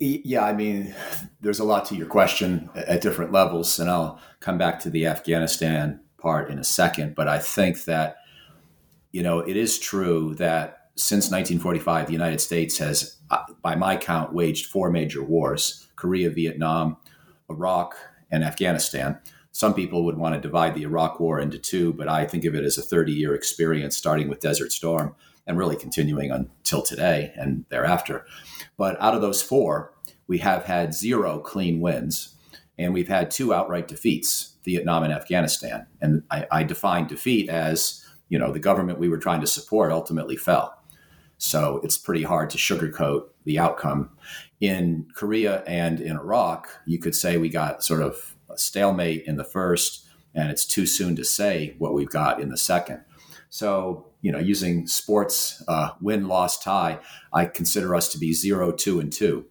Yeah, 0.00 0.44
I 0.44 0.52
mean, 0.52 0.94
there's 1.40 1.58
a 1.58 1.64
lot 1.64 1.84
to 1.86 1.96
your 1.96 2.06
question 2.06 2.70
at 2.74 3.00
different 3.00 3.32
levels, 3.32 3.78
and 3.80 3.90
I'll 3.90 4.20
come 4.40 4.58
back 4.58 4.78
to 4.80 4.90
the 4.90 5.06
Afghanistan 5.06 6.00
part 6.18 6.50
in 6.50 6.58
a 6.58 6.64
second. 6.64 7.14
But 7.14 7.28
I 7.28 7.38
think 7.38 7.84
that 7.84 8.18
you 9.12 9.22
know, 9.22 9.40
it 9.40 9.56
is 9.56 9.78
true 9.78 10.34
that 10.36 10.90
since 10.96 11.30
1945, 11.30 12.06
the 12.06 12.12
United 12.12 12.40
States 12.40 12.78
has, 12.78 13.16
uh, 13.30 13.44
by 13.62 13.74
my 13.74 13.96
count, 13.96 14.32
waged 14.32 14.66
four 14.66 14.90
major 14.90 15.22
wars 15.22 15.86
Korea, 15.96 16.30
Vietnam, 16.30 16.96
Iraq, 17.50 17.96
and 18.30 18.44
Afghanistan. 18.44 19.18
Some 19.52 19.74
people 19.74 20.04
would 20.04 20.18
want 20.18 20.34
to 20.34 20.40
divide 20.40 20.74
the 20.74 20.82
Iraq 20.82 21.18
War 21.18 21.40
into 21.40 21.58
two, 21.58 21.92
but 21.92 22.08
I 22.08 22.26
think 22.26 22.44
of 22.44 22.54
it 22.54 22.64
as 22.64 22.78
a 22.78 22.82
30 22.82 23.12
year 23.12 23.34
experience, 23.34 23.96
starting 23.96 24.28
with 24.28 24.40
Desert 24.40 24.70
Storm 24.70 25.14
and 25.46 25.58
really 25.58 25.76
continuing 25.76 26.30
until 26.30 26.82
today 26.82 27.32
and 27.36 27.64
thereafter. 27.70 28.26
But 28.76 29.00
out 29.00 29.14
of 29.14 29.22
those 29.22 29.42
four, 29.42 29.94
we 30.28 30.38
have 30.38 30.64
had 30.64 30.94
zero 30.94 31.38
clean 31.40 31.80
wins 31.80 32.34
And 32.80 32.94
we've 32.94 33.08
had 33.08 33.30
two 33.32 33.52
outright 33.52 33.88
defeats, 33.88 34.54
Vietnam 34.64 35.02
and 35.02 35.12
Afghanistan. 35.12 35.86
And 36.00 36.22
I, 36.30 36.46
I 36.52 36.62
define 36.62 37.08
defeat 37.08 37.48
as, 37.48 38.04
you 38.28 38.38
know, 38.38 38.52
the 38.52 38.58
government 38.58 38.98
we 38.98 39.08
were 39.08 39.18
trying 39.18 39.40
to 39.40 39.46
support 39.46 39.92
ultimately 39.92 40.36
fell. 40.36 40.78
So 41.38 41.80
it's 41.84 41.96
pretty 41.96 42.24
hard 42.24 42.50
to 42.50 42.58
sugarcoat 42.58 43.28
the 43.44 43.58
outcome. 43.58 44.10
In 44.60 45.06
Korea 45.14 45.62
and 45.66 46.00
in 46.00 46.16
Iraq, 46.16 46.68
you 46.84 46.98
could 46.98 47.14
say 47.14 47.36
we 47.36 47.48
got 47.48 47.84
sort 47.84 48.02
of 48.02 48.34
a 48.50 48.58
stalemate 48.58 49.24
in 49.26 49.36
the 49.36 49.44
first, 49.44 50.04
and 50.34 50.50
it's 50.50 50.64
too 50.64 50.84
soon 50.84 51.14
to 51.16 51.24
say 51.24 51.76
what 51.78 51.94
we've 51.94 52.10
got 52.10 52.40
in 52.40 52.48
the 52.48 52.56
second. 52.56 53.04
So, 53.50 54.06
you 54.20 54.32
know, 54.32 54.38
using 54.38 54.86
sports 54.86 55.62
uh, 55.68 55.90
win, 56.00 56.26
loss, 56.26 56.58
tie, 56.58 56.98
I 57.32 57.46
consider 57.46 57.94
us 57.94 58.08
to 58.12 58.18
be 58.18 58.32
zero, 58.32 58.72
two, 58.72 59.00
and 59.00 59.12
two 59.12 59.46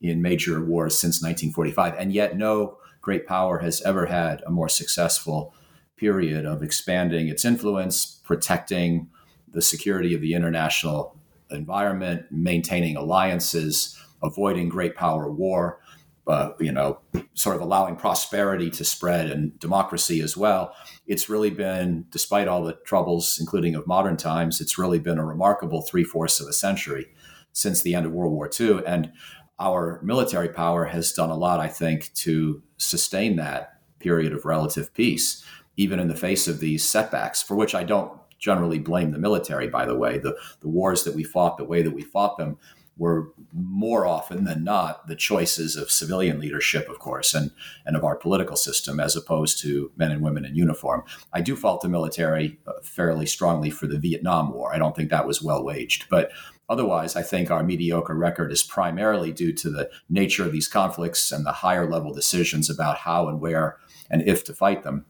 in 0.00 0.22
major 0.22 0.64
wars 0.64 0.98
since 0.98 1.22
1945. 1.22 1.94
And 1.98 2.12
yet, 2.12 2.36
no 2.36 2.78
great 3.00 3.26
power 3.26 3.58
has 3.58 3.82
ever 3.82 4.06
had 4.06 4.42
a 4.46 4.50
more 4.50 4.68
successful 4.68 5.54
period 6.02 6.44
of 6.44 6.64
expanding 6.64 7.28
its 7.28 7.44
influence, 7.44 8.20
protecting 8.24 9.08
the 9.52 9.62
security 9.62 10.16
of 10.16 10.20
the 10.20 10.34
international 10.34 11.16
environment, 11.52 12.24
maintaining 12.28 12.96
alliances, 12.96 13.96
avoiding 14.20 14.68
great 14.68 14.96
power 14.96 15.30
war, 15.30 15.78
uh, 16.26 16.50
you 16.58 16.72
know, 16.72 16.98
sort 17.34 17.54
of 17.54 17.62
allowing 17.62 17.94
prosperity 17.94 18.68
to 18.68 18.84
spread 18.84 19.30
and 19.30 19.56
democracy 19.60 20.20
as 20.20 20.36
well. 20.36 20.74
It's 21.06 21.28
really 21.28 21.50
been, 21.50 22.04
despite 22.10 22.48
all 22.48 22.64
the 22.64 22.78
troubles, 22.84 23.38
including 23.38 23.76
of 23.76 23.86
modern 23.86 24.16
times, 24.16 24.60
it's 24.60 24.76
really 24.76 24.98
been 24.98 25.18
a 25.18 25.24
remarkable 25.24 25.82
three 25.82 26.02
fourths 26.02 26.40
of 26.40 26.48
a 26.48 26.52
century 26.52 27.06
since 27.52 27.80
the 27.80 27.94
end 27.94 28.06
of 28.06 28.12
World 28.12 28.32
War 28.32 28.50
II. 28.60 28.80
And 28.84 29.12
our 29.60 30.00
military 30.02 30.48
power 30.48 30.86
has 30.86 31.12
done 31.12 31.30
a 31.30 31.36
lot, 31.36 31.60
I 31.60 31.68
think, 31.68 32.12
to 32.14 32.60
sustain 32.76 33.36
that 33.36 33.78
period 34.00 34.32
of 34.32 34.44
relative 34.44 34.92
peace, 34.94 35.44
even 35.76 35.98
in 35.98 36.08
the 36.08 36.14
face 36.14 36.48
of 36.48 36.60
these 36.60 36.88
setbacks, 36.88 37.42
for 37.42 37.54
which 37.54 37.74
I 37.74 37.84
don't 37.84 38.12
generally 38.38 38.78
blame 38.78 39.12
the 39.12 39.18
military, 39.18 39.68
by 39.68 39.86
the 39.86 39.96
way. 39.96 40.18
The, 40.18 40.36
the 40.60 40.68
wars 40.68 41.04
that 41.04 41.14
we 41.14 41.22
fought, 41.22 41.58
the 41.58 41.64
way 41.64 41.82
that 41.82 41.94
we 41.94 42.02
fought 42.02 42.36
them, 42.38 42.58
were 42.98 43.32
more 43.52 44.06
often 44.06 44.44
than 44.44 44.62
not 44.62 45.06
the 45.06 45.16
choices 45.16 45.76
of 45.76 45.90
civilian 45.90 46.38
leadership, 46.38 46.88
of 46.88 46.98
course, 46.98 47.34
and, 47.34 47.50
and 47.86 47.96
of 47.96 48.04
our 48.04 48.16
political 48.16 48.56
system 48.56 49.00
as 49.00 49.16
opposed 49.16 49.58
to 49.60 49.90
men 49.96 50.10
and 50.10 50.22
women 50.22 50.44
in 50.44 50.54
uniform. 50.54 51.02
I 51.32 51.40
do 51.40 51.56
fault 51.56 51.80
the 51.80 51.88
military 51.88 52.58
uh, 52.66 52.72
fairly 52.82 53.26
strongly 53.26 53.70
for 53.70 53.86
the 53.86 53.98
Vietnam 53.98 54.52
War. 54.52 54.74
I 54.74 54.78
don't 54.78 54.94
think 54.94 55.10
that 55.10 55.26
was 55.26 55.40
well 55.40 55.64
waged. 55.64 56.06
But 56.10 56.32
otherwise, 56.68 57.16
I 57.16 57.22
think 57.22 57.50
our 57.50 57.62
mediocre 57.62 58.14
record 58.14 58.52
is 58.52 58.62
primarily 58.62 59.32
due 59.32 59.52
to 59.54 59.70
the 59.70 59.90
nature 60.10 60.44
of 60.44 60.52
these 60.52 60.68
conflicts 60.68 61.32
and 61.32 61.46
the 61.46 61.52
higher 61.52 61.90
level 61.90 62.12
decisions 62.12 62.68
about 62.68 62.98
how 62.98 63.28
and 63.28 63.40
where 63.40 63.78
and 64.10 64.22
if 64.28 64.44
to 64.44 64.54
fight 64.54 64.82
them 64.82 65.06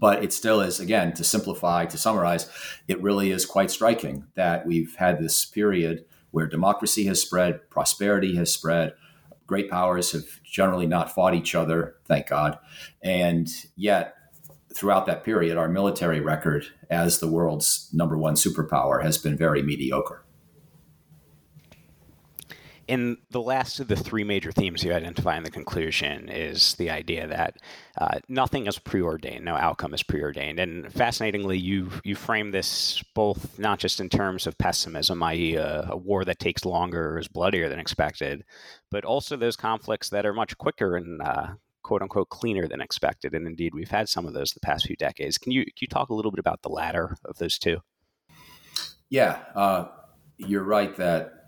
but 0.00 0.22
it 0.22 0.32
still 0.32 0.60
is 0.60 0.80
again 0.80 1.12
to 1.12 1.24
simplify 1.24 1.84
to 1.84 1.98
summarize 1.98 2.48
it 2.88 3.02
really 3.02 3.30
is 3.30 3.46
quite 3.46 3.70
striking 3.70 4.24
that 4.34 4.66
we've 4.66 4.96
had 4.96 5.18
this 5.18 5.44
period 5.44 6.04
where 6.32 6.46
democracy 6.46 7.04
has 7.04 7.20
spread, 7.20 7.70
prosperity 7.70 8.34
has 8.36 8.52
spread. 8.52 8.94
Great 9.46 9.70
powers 9.70 10.12
have 10.12 10.24
generally 10.42 10.86
not 10.86 11.14
fought 11.14 11.34
each 11.34 11.54
other, 11.54 11.96
thank 12.06 12.26
God. 12.26 12.58
And 13.02 13.48
yet, 13.76 14.14
throughout 14.74 15.06
that 15.06 15.24
period, 15.24 15.58
our 15.58 15.68
military 15.68 16.20
record 16.20 16.66
as 16.90 17.18
the 17.18 17.28
world's 17.28 17.90
number 17.92 18.16
one 18.16 18.34
superpower 18.34 19.02
has 19.02 19.18
been 19.18 19.36
very 19.36 19.62
mediocre. 19.62 20.24
In 22.92 23.16
the 23.30 23.40
last 23.40 23.80
of 23.80 23.88
the 23.88 23.96
three 23.96 24.22
major 24.22 24.52
themes 24.52 24.84
you 24.84 24.92
identify 24.92 25.34
in 25.34 25.44
the 25.44 25.50
conclusion 25.50 26.28
is 26.28 26.74
the 26.74 26.90
idea 26.90 27.26
that 27.26 27.56
uh, 27.96 28.18
nothing 28.28 28.66
is 28.66 28.78
preordained, 28.78 29.42
no 29.42 29.54
outcome 29.54 29.94
is 29.94 30.02
preordained. 30.02 30.58
And 30.58 30.92
fascinatingly, 30.92 31.56
you 31.56 31.88
you 32.04 32.14
frame 32.14 32.50
this 32.50 33.02
both 33.14 33.58
not 33.58 33.78
just 33.78 33.98
in 33.98 34.10
terms 34.10 34.46
of 34.46 34.58
pessimism, 34.58 35.22
i.e., 35.22 35.54
a, 35.54 35.88
a 35.88 35.96
war 35.96 36.26
that 36.26 36.38
takes 36.38 36.66
longer 36.66 37.14
or 37.14 37.18
is 37.18 37.28
bloodier 37.28 37.70
than 37.70 37.78
expected, 37.78 38.44
but 38.90 39.06
also 39.06 39.38
those 39.38 39.56
conflicts 39.56 40.10
that 40.10 40.26
are 40.26 40.34
much 40.34 40.58
quicker 40.58 40.94
and 40.94 41.22
uh, 41.22 41.46
quote 41.82 42.02
unquote 42.02 42.28
cleaner 42.28 42.68
than 42.68 42.82
expected. 42.82 43.32
And 43.32 43.46
indeed, 43.46 43.74
we've 43.74 43.90
had 43.90 44.10
some 44.10 44.26
of 44.26 44.34
those 44.34 44.52
the 44.52 44.60
past 44.60 44.84
few 44.84 44.96
decades. 44.96 45.38
Can 45.38 45.52
you 45.52 45.64
can 45.64 45.80
you 45.80 45.88
talk 45.88 46.10
a 46.10 46.14
little 46.14 46.30
bit 46.30 46.40
about 46.40 46.60
the 46.60 46.68
latter 46.68 47.16
of 47.24 47.38
those 47.38 47.58
two? 47.58 47.78
Yeah, 49.08 49.38
uh, 49.54 49.86
you're 50.36 50.62
right 50.62 50.94
that 50.96 51.41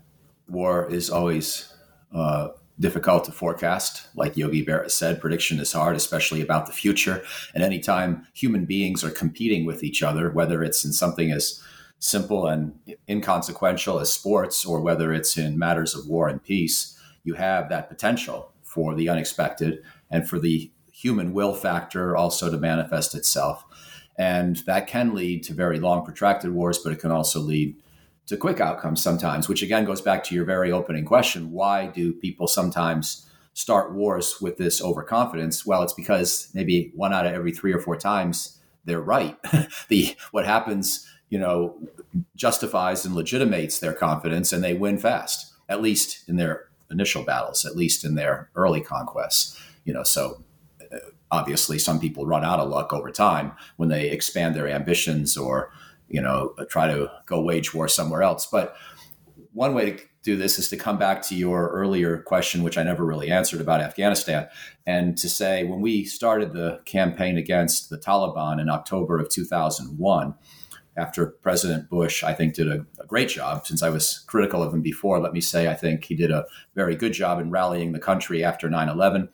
war 0.47 0.87
is 0.89 1.09
always 1.09 1.73
uh, 2.13 2.49
difficult 2.79 3.25
to 3.25 3.31
forecast. 3.31 4.07
Like 4.15 4.37
Yogi 4.37 4.65
Berra 4.65 4.89
said, 4.91 5.21
prediction 5.21 5.59
is 5.59 5.71
hard, 5.71 5.95
especially 5.95 6.41
about 6.41 6.65
the 6.65 6.73
future. 6.73 7.23
And 7.53 7.63
anytime 7.63 8.27
human 8.33 8.65
beings 8.65 9.03
are 9.03 9.11
competing 9.11 9.65
with 9.65 9.83
each 9.83 10.03
other, 10.03 10.29
whether 10.29 10.63
it's 10.63 10.83
in 10.83 10.93
something 10.93 11.31
as 11.31 11.61
simple 11.99 12.45
and 12.47 12.77
inconsequential 13.09 13.99
as 13.99 14.13
sports, 14.13 14.65
or 14.65 14.81
whether 14.81 15.13
it's 15.13 15.37
in 15.37 15.57
matters 15.57 15.95
of 15.95 16.07
war 16.07 16.27
and 16.27 16.43
peace, 16.43 16.99
you 17.23 17.35
have 17.35 17.69
that 17.69 17.89
potential 17.89 18.51
for 18.63 18.93
the 18.93 19.09
unexpected 19.09 19.81
and 20.11 20.27
for 20.27 20.37
the 20.37 20.69
human 20.91 21.33
will 21.33 21.53
factor 21.53 22.15
also 22.15 22.51
to 22.51 22.57
manifest 22.57 23.15
itself. 23.15 23.63
And 24.17 24.57
that 24.65 24.87
can 24.87 25.13
lead 25.13 25.43
to 25.43 25.53
very 25.53 25.79
long, 25.79 26.05
protracted 26.05 26.51
wars, 26.53 26.77
but 26.77 26.93
it 26.93 26.99
can 26.99 27.11
also 27.11 27.39
lead 27.39 27.75
to 28.27 28.37
quick 28.37 28.59
outcomes 28.59 29.01
sometimes, 29.01 29.47
which 29.47 29.61
again 29.61 29.85
goes 29.85 30.01
back 30.01 30.23
to 30.25 30.35
your 30.35 30.45
very 30.45 30.71
opening 30.71 31.05
question. 31.05 31.51
Why 31.51 31.87
do 31.87 32.13
people 32.13 32.47
sometimes 32.47 33.29
start 33.53 33.93
wars 33.93 34.37
with 34.41 34.57
this 34.57 34.81
overconfidence? 34.81 35.65
Well, 35.65 35.83
it's 35.83 35.93
because 35.93 36.49
maybe 36.53 36.91
one 36.95 37.13
out 37.13 37.25
of 37.25 37.33
every 37.33 37.51
three 37.51 37.73
or 37.73 37.79
four 37.79 37.97
times 37.97 38.59
they're 38.85 39.01
right. 39.01 39.37
the 39.89 40.15
what 40.31 40.45
happens, 40.45 41.07
you 41.29 41.39
know, 41.39 41.75
justifies 42.35 43.05
and 43.05 43.15
legitimates 43.15 43.79
their 43.79 43.93
confidence 43.93 44.53
and 44.53 44.63
they 44.63 44.73
win 44.73 44.97
fast, 44.97 45.53
at 45.67 45.81
least 45.81 46.27
in 46.29 46.37
their 46.37 46.65
initial 46.89 47.23
battles, 47.23 47.65
at 47.65 47.75
least 47.75 48.05
in 48.05 48.15
their 48.15 48.49
early 48.55 48.81
conquests. 48.81 49.59
You 49.85 49.93
know, 49.93 50.03
so 50.03 50.43
uh, 50.81 50.97
obviously 51.31 51.79
some 51.79 51.99
people 51.99 52.25
run 52.25 52.45
out 52.45 52.59
of 52.59 52.69
luck 52.69 52.93
over 52.93 53.11
time 53.11 53.53
when 53.77 53.89
they 53.89 54.09
expand 54.09 54.55
their 54.55 54.67
ambitions 54.67 55.37
or 55.37 55.71
you 56.07 56.21
know, 56.21 56.53
try 56.69 56.87
to 56.87 57.11
go 57.25 57.41
wage 57.41 57.73
war 57.73 57.87
somewhere 57.87 58.23
else. 58.23 58.45
But 58.45 58.75
one 59.53 59.73
way 59.73 59.91
to 59.91 60.03
do 60.23 60.35
this 60.35 60.59
is 60.59 60.69
to 60.69 60.77
come 60.77 60.97
back 60.97 61.21
to 61.23 61.35
your 61.35 61.69
earlier 61.69 62.17
question, 62.17 62.63
which 62.63 62.77
I 62.77 62.83
never 62.83 63.05
really 63.05 63.31
answered 63.31 63.61
about 63.61 63.81
Afghanistan, 63.81 64.47
and 64.85 65.17
to 65.17 65.29
say 65.29 65.63
when 65.63 65.81
we 65.81 66.03
started 66.03 66.53
the 66.53 66.81
campaign 66.85 67.37
against 67.37 67.89
the 67.89 67.97
Taliban 67.97 68.59
in 68.59 68.69
October 68.69 69.19
of 69.19 69.29
2001, 69.29 70.35
after 70.97 71.27
President 71.27 71.89
Bush, 71.89 72.23
I 72.23 72.33
think, 72.33 72.53
did 72.53 72.67
a, 72.67 72.85
a, 72.99 73.05
great 73.05 73.29
job. 73.29 73.67
Since 73.67 73.83
I 73.83 73.89
was 73.89 74.23
critical 74.27 74.63
of 74.63 74.73
him 74.73 74.81
before, 74.81 75.19
let 75.19 75.33
me 75.33 75.41
say 75.41 75.67
I 75.67 75.73
think 75.73 76.05
he 76.05 76.15
did 76.15 76.31
a 76.31 76.45
very 76.73 76.95
good 76.95 77.11
job 77.11 77.39
in 77.39 77.51
rallying 77.51 77.91
the 77.91 77.99
country 77.99 78.43
after 78.43 78.69
9 78.69 78.87
11. 78.87 79.29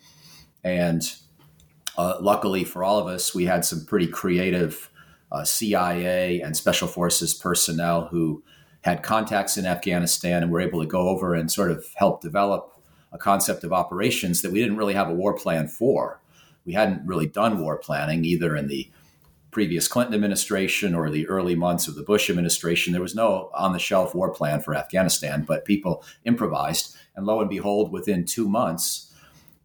And 0.64 1.04
uh, 1.98 2.18
luckily 2.20 2.64
for 2.64 2.84
all 2.84 2.98
of 2.98 3.08
us, 3.08 3.36
we 3.36 3.46
had 3.46 3.64
some 3.64 3.86
pretty 3.86 4.08
creative 4.08 4.90
uh, 5.32 5.44
CIA 5.44 6.41
and 6.41 6.56
special 6.56 6.88
forces 6.88 7.34
personnel 7.34 8.08
who 8.08 8.44
had 8.82 9.04
contacts 9.04 9.58
in 9.58 9.65
Afghanistan 9.65 10.44
and 10.44 10.52
were 10.52 10.60
able 10.60 10.82
to 10.82 10.88
go 10.88 11.10
over 11.10 11.36
and 11.36 11.52
sort 11.52 11.72
of 11.72 11.86
help 11.96 12.22
develop 12.22 12.82
a 13.12 13.17
concept 13.17 13.63
of 13.63 13.74
operations 13.74 14.41
that 14.41 14.52
we 14.52 14.60
didn't 14.60 14.78
really 14.78 14.94
have 14.94 15.10
a 15.10 15.13
war 15.13 15.34
plan 15.34 15.67
for. 15.67 16.22
We 16.65 16.74
hadn't 16.74 17.06
really 17.06 17.28
done 17.28 17.60
war 17.60 17.78
planning 17.78 18.26
either 18.26 18.56
in 18.56 18.67
the 18.67 18.89
previous 19.52 19.88
Clinton 19.88 20.15
administration 20.15 20.96
or 20.96 21.10
the 21.10 21.28
early 21.28 21.56
months 21.56 21.88
of 21.88 21.96
the 21.96 22.04
Bush 22.04 22.30
administration. 22.30 22.94
There 22.94 23.02
was 23.02 23.15
no 23.15 23.50
on 23.54 23.74
the 23.74 23.80
shelf 23.80 24.15
war 24.15 24.34
plan 24.34 24.62
for 24.62 24.74
Afghanistan, 24.74 25.44
but 25.46 25.65
people 25.65 26.04
improvised. 26.24 26.96
And 27.15 27.26
lo 27.26 27.41
and 27.41 27.50
behold, 27.50 27.91
within 27.91 28.26
two 28.26 28.48
months, 28.48 29.11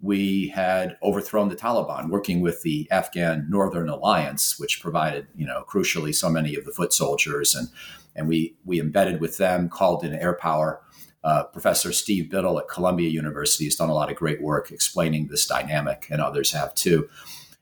we 0.00 0.48
had 0.48 0.96
overthrown 1.02 1.48
the 1.48 1.56
Taliban, 1.56 2.10
working 2.10 2.40
with 2.40 2.62
the 2.62 2.86
Afghan 2.90 3.46
Northern 3.48 3.88
Alliance, 3.88 4.58
which 4.58 4.80
provided, 4.80 5.26
you 5.34 5.46
know, 5.46 5.64
crucially 5.68 6.14
so 6.14 6.28
many 6.28 6.54
of 6.54 6.64
the 6.64 6.72
foot 6.72 6.92
soldiers, 6.92 7.54
and 7.54 7.68
and 8.14 8.28
we 8.28 8.56
we 8.64 8.80
embedded 8.80 9.20
with 9.20 9.38
them, 9.38 9.68
called 9.68 10.04
in 10.04 10.14
air 10.14 10.34
power. 10.34 10.80
Uh, 11.24 11.42
Professor 11.44 11.92
Steve 11.92 12.30
Biddle 12.30 12.58
at 12.58 12.68
Columbia 12.68 13.08
University 13.08 13.64
has 13.64 13.74
done 13.74 13.88
a 13.88 13.94
lot 13.94 14.10
of 14.10 14.16
great 14.16 14.40
work 14.40 14.70
explaining 14.70 15.26
this 15.26 15.46
dynamic, 15.46 16.06
and 16.10 16.20
others 16.20 16.52
have 16.52 16.74
too. 16.74 17.08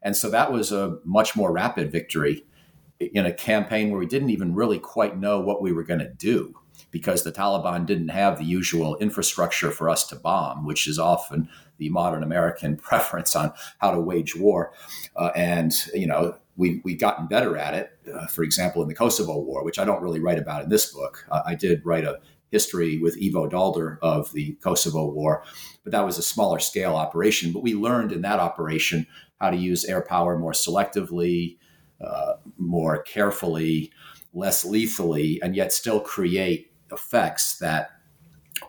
And 0.03 0.17
so 0.17 0.29
that 0.31 0.53
was 0.53 0.71
a 0.71 0.99
much 1.05 1.35
more 1.35 1.51
rapid 1.51 1.91
victory 1.91 2.45
in 3.01 3.27
a 3.27 3.33
campaign 3.33 3.91
where 3.91 3.99
we 3.99 4.07
didn't 4.07 4.31
even 4.31 4.55
really 4.55 4.79
quite 4.79 5.19
know 5.19 5.41
what 5.41 5.63
we 5.63 5.73
were 5.73 5.83
going 5.83 6.01
to 6.01 6.13
do 6.13 6.55
because 6.91 7.23
the 7.23 7.33
Taliban 7.33 7.87
didn't 7.87 8.09
have 8.09 8.39
the 8.39 8.45
usual 8.45 8.97
infrastructure 8.99 9.71
for 9.71 9.91
us 9.91 10.07
to 10.07 10.17
bomb, 10.17 10.65
which 10.65 10.87
is 10.87 10.99
often 10.99 11.49
the 11.79 11.89
modern 11.91 12.23
American 12.23 12.77
preference 12.89 13.35
on 13.37 13.53
how 13.79 13.91
to 13.91 14.01
wage 14.01 14.37
war. 14.37 14.73
Uh, 15.17 15.31
and, 15.35 15.73
you 15.95 16.07
know, 16.07 16.37
we, 16.57 16.81
we've 16.85 17.01
gotten 17.01 17.27
better 17.27 17.57
at 17.57 17.75
it. 17.75 17.91
Uh, 18.13 18.27
for 18.27 18.43
example, 18.43 18.83
in 18.83 18.89
the 18.89 18.95
Kosovo 18.95 19.39
War, 19.41 19.65
which 19.65 19.79
I 19.79 19.85
don't 19.85 20.03
really 20.03 20.21
write 20.21 20.39
about 20.39 20.63
in 20.63 20.69
this 20.69 20.93
book, 20.93 21.27
uh, 21.31 21.43
I 21.45 21.55
did 21.55 21.85
write 21.85 22.05
a 22.05 22.21
history 22.51 22.99
with 22.99 23.19
Ivo 23.21 23.49
Daalder 23.49 23.99
of 24.01 24.33
the 24.33 24.53
Kosovo 24.63 25.11
War, 25.11 25.43
but 25.83 25.91
that 25.91 26.05
was 26.05 26.19
a 26.19 26.23
smaller 26.23 26.61
scale 26.61 26.95
operation. 26.95 27.53
But 27.53 27.65
we 27.65 27.75
learned 27.75 28.13
in 28.13 28.23
that 28.23 28.39
operation 28.39 29.09
how 29.41 29.51
to 29.51 29.57
use 29.57 29.85
air 29.85 30.03
power 30.03 30.39
more 30.39 30.53
selectively, 30.53 31.59
uh, 32.01 32.35
more 32.57 33.03
carefully, 33.03 33.91
less 34.33 34.65
lethally, 34.65 35.41
and 35.43 35.57
yet 35.57 35.73
still 35.73 36.01
create 36.01 36.73
effects 36.93 37.59
that 37.59 37.91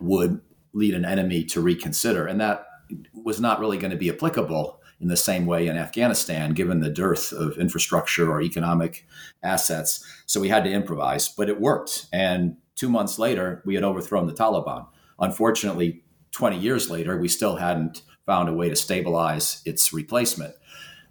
would 0.01 0.41
lead 0.73 0.93
an 0.93 1.05
enemy 1.05 1.43
to 1.43 1.61
reconsider. 1.61 2.25
And 2.25 2.41
that 2.41 2.65
was 3.13 3.39
not 3.39 3.59
really 3.59 3.77
going 3.77 3.91
to 3.91 3.97
be 3.97 4.09
applicable 4.09 4.79
in 4.99 5.07
the 5.07 5.17
same 5.17 5.45
way 5.45 5.67
in 5.67 5.77
Afghanistan, 5.77 6.53
given 6.53 6.79
the 6.79 6.89
dearth 6.89 7.33
of 7.33 7.57
infrastructure 7.57 8.31
or 8.31 8.41
economic 8.41 9.05
assets. 9.43 10.05
So 10.25 10.39
we 10.39 10.49
had 10.49 10.63
to 10.63 10.71
improvise, 10.71 11.27
but 11.27 11.49
it 11.49 11.59
worked. 11.59 12.07
And 12.13 12.57
two 12.75 12.89
months 12.89 13.19
later, 13.19 13.61
we 13.65 13.75
had 13.75 13.83
overthrown 13.83 14.27
the 14.27 14.33
Taliban. 14.33 14.87
Unfortunately, 15.19 16.03
20 16.31 16.57
years 16.57 16.89
later, 16.89 17.17
we 17.17 17.27
still 17.27 17.57
hadn't 17.57 18.03
found 18.25 18.49
a 18.49 18.53
way 18.53 18.69
to 18.69 18.75
stabilize 18.75 19.61
its 19.65 19.93
replacement. 19.93 20.55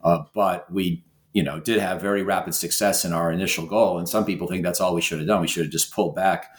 Uh, 0.02 0.24
but 0.34 0.70
we, 0.72 1.04
you 1.32 1.42
know, 1.42 1.60
did 1.60 1.80
have 1.80 2.00
very 2.00 2.22
rapid 2.22 2.54
success 2.54 3.04
in 3.04 3.12
our 3.12 3.30
initial 3.30 3.66
goal. 3.66 3.98
And 3.98 4.08
some 4.08 4.24
people 4.24 4.46
think 4.46 4.62
that's 4.62 4.80
all 4.80 4.94
we 4.94 5.00
should 5.00 5.18
have 5.18 5.28
done. 5.28 5.40
We 5.40 5.48
should 5.48 5.64
have 5.64 5.72
just 5.72 5.92
pulled 5.92 6.14
back 6.14 6.50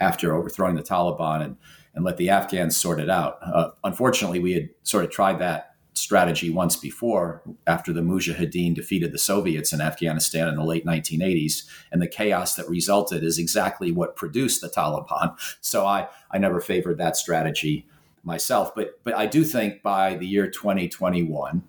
after 0.00 0.34
overthrowing 0.34 0.76
the 0.76 0.82
Taliban 0.82 1.42
and, 1.42 1.56
and 1.94 2.04
let 2.04 2.16
the 2.16 2.30
Afghans 2.30 2.76
sort 2.76 3.00
it 3.00 3.10
out. 3.10 3.38
Uh, 3.42 3.70
unfortunately, 3.84 4.38
we 4.38 4.52
had 4.52 4.70
sort 4.82 5.04
of 5.04 5.10
tried 5.10 5.38
that 5.40 5.72
strategy 5.94 6.48
once 6.48 6.76
before 6.76 7.42
after 7.66 7.92
the 7.92 8.00
Mujahideen 8.00 8.74
defeated 8.74 9.12
the 9.12 9.18
Soviets 9.18 9.72
in 9.72 9.80
Afghanistan 9.80 10.48
in 10.48 10.56
the 10.56 10.64
late 10.64 10.86
1980s. 10.86 11.64
And 11.90 12.00
the 12.00 12.06
chaos 12.06 12.54
that 12.54 12.68
resulted 12.68 13.22
is 13.22 13.38
exactly 13.38 13.92
what 13.92 14.16
produced 14.16 14.60
the 14.60 14.68
Taliban. 14.68 15.36
So 15.60 15.86
I, 15.86 16.08
I 16.30 16.38
never 16.38 16.60
favored 16.60 16.98
that 16.98 17.16
strategy 17.16 17.86
myself. 18.24 18.74
But, 18.74 19.00
but 19.04 19.14
I 19.14 19.26
do 19.26 19.44
think 19.44 19.82
by 19.82 20.16
the 20.16 20.26
year 20.26 20.50
2021, 20.50 21.62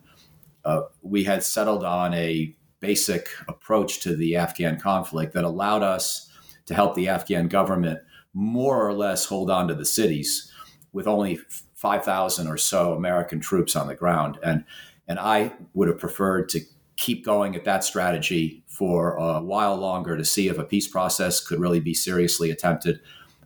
uh, 0.65 0.81
we 1.01 1.23
had 1.23 1.43
settled 1.43 1.83
on 1.83 2.13
a 2.13 2.55
basic 2.79 3.29
approach 3.47 4.01
to 4.01 4.15
the 4.15 4.36
Afghan 4.36 4.79
conflict 4.79 5.33
that 5.33 5.43
allowed 5.43 5.83
us 5.83 6.29
to 6.65 6.73
help 6.73 6.95
the 6.95 7.07
Afghan 7.07 7.47
government 7.47 7.99
more 8.33 8.87
or 8.87 8.93
less 8.93 9.25
hold 9.25 9.49
on 9.49 9.67
to 9.67 9.75
the 9.75 9.85
cities 9.85 10.51
with 10.91 11.07
only 11.07 11.39
5,000 11.75 12.47
or 12.47 12.57
so 12.57 12.93
American 12.93 13.39
troops 13.39 13.75
on 13.75 13.87
the 13.87 13.95
ground. 13.95 14.39
And, 14.43 14.63
and 15.07 15.19
I 15.19 15.53
would 15.73 15.87
have 15.87 15.99
preferred 15.99 16.49
to 16.49 16.61
keep 16.95 17.25
going 17.25 17.55
at 17.55 17.65
that 17.65 17.83
strategy 17.83 18.63
for 18.67 19.15
a 19.15 19.41
while 19.41 19.75
longer 19.75 20.15
to 20.15 20.25
see 20.25 20.47
if 20.47 20.57
a 20.57 20.63
peace 20.63 20.87
process 20.87 21.45
could 21.45 21.59
really 21.59 21.79
be 21.79 21.93
seriously 21.93 22.51
attempted, 22.51 22.99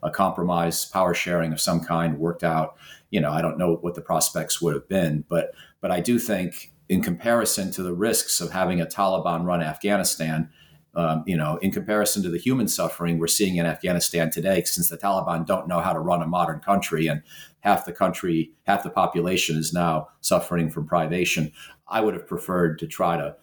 a 0.03 0.11
compromise, 0.11 0.85
power 0.85 1.13
sharing 1.13 1.51
of 1.51 1.61
some 1.61 1.79
kind 1.79 2.19
worked 2.19 2.43
out. 2.43 2.75
You 3.09 3.21
know, 3.21 3.31
I 3.31 3.41
don't 3.41 3.57
know 3.57 3.75
what 3.75 3.95
the 3.95 4.01
prospects 4.01 4.61
would 4.61 4.73
have 4.73 4.87
been, 4.87 5.25
but 5.27 5.53
but 5.81 5.91
I 5.91 5.99
do 5.99 6.19
think 6.19 6.71
in 6.89 7.01
comparison 7.01 7.71
to 7.71 7.83
the 7.83 7.93
risks 7.93 8.39
of 8.39 8.51
having 8.51 8.81
a 8.81 8.85
Taliban 8.85 9.45
run 9.45 9.61
Afghanistan, 9.61 10.49
um, 10.97 11.23
you 11.27 11.37
know, 11.37 11.57
in 11.57 11.71
comparison 11.71 12.23
to 12.23 12.29
the 12.29 12.39
human 12.39 12.67
suffering 12.67 13.19
we're 13.19 13.27
seeing 13.27 13.57
in 13.57 13.67
Afghanistan 13.67 14.31
today, 14.31 14.63
since 14.63 14.89
the 14.89 14.97
Taliban 14.97 15.45
don't 15.45 15.67
know 15.67 15.79
how 15.79 15.93
to 15.93 15.99
run 15.99 16.23
a 16.23 16.27
modern 16.27 16.59
country 16.59 17.05
and 17.05 17.21
half 17.59 17.85
the 17.85 17.93
country, 17.93 18.51
half 18.65 18.81
the 18.81 18.89
population 18.89 19.57
is 19.57 19.71
now 19.71 20.07
suffering 20.21 20.71
from 20.71 20.87
privation. 20.87 21.51
I 21.87 22.01
would 22.01 22.15
have 22.15 22.27
preferred 22.27 22.79
to 22.79 22.87
try 22.87 23.15
to 23.15 23.35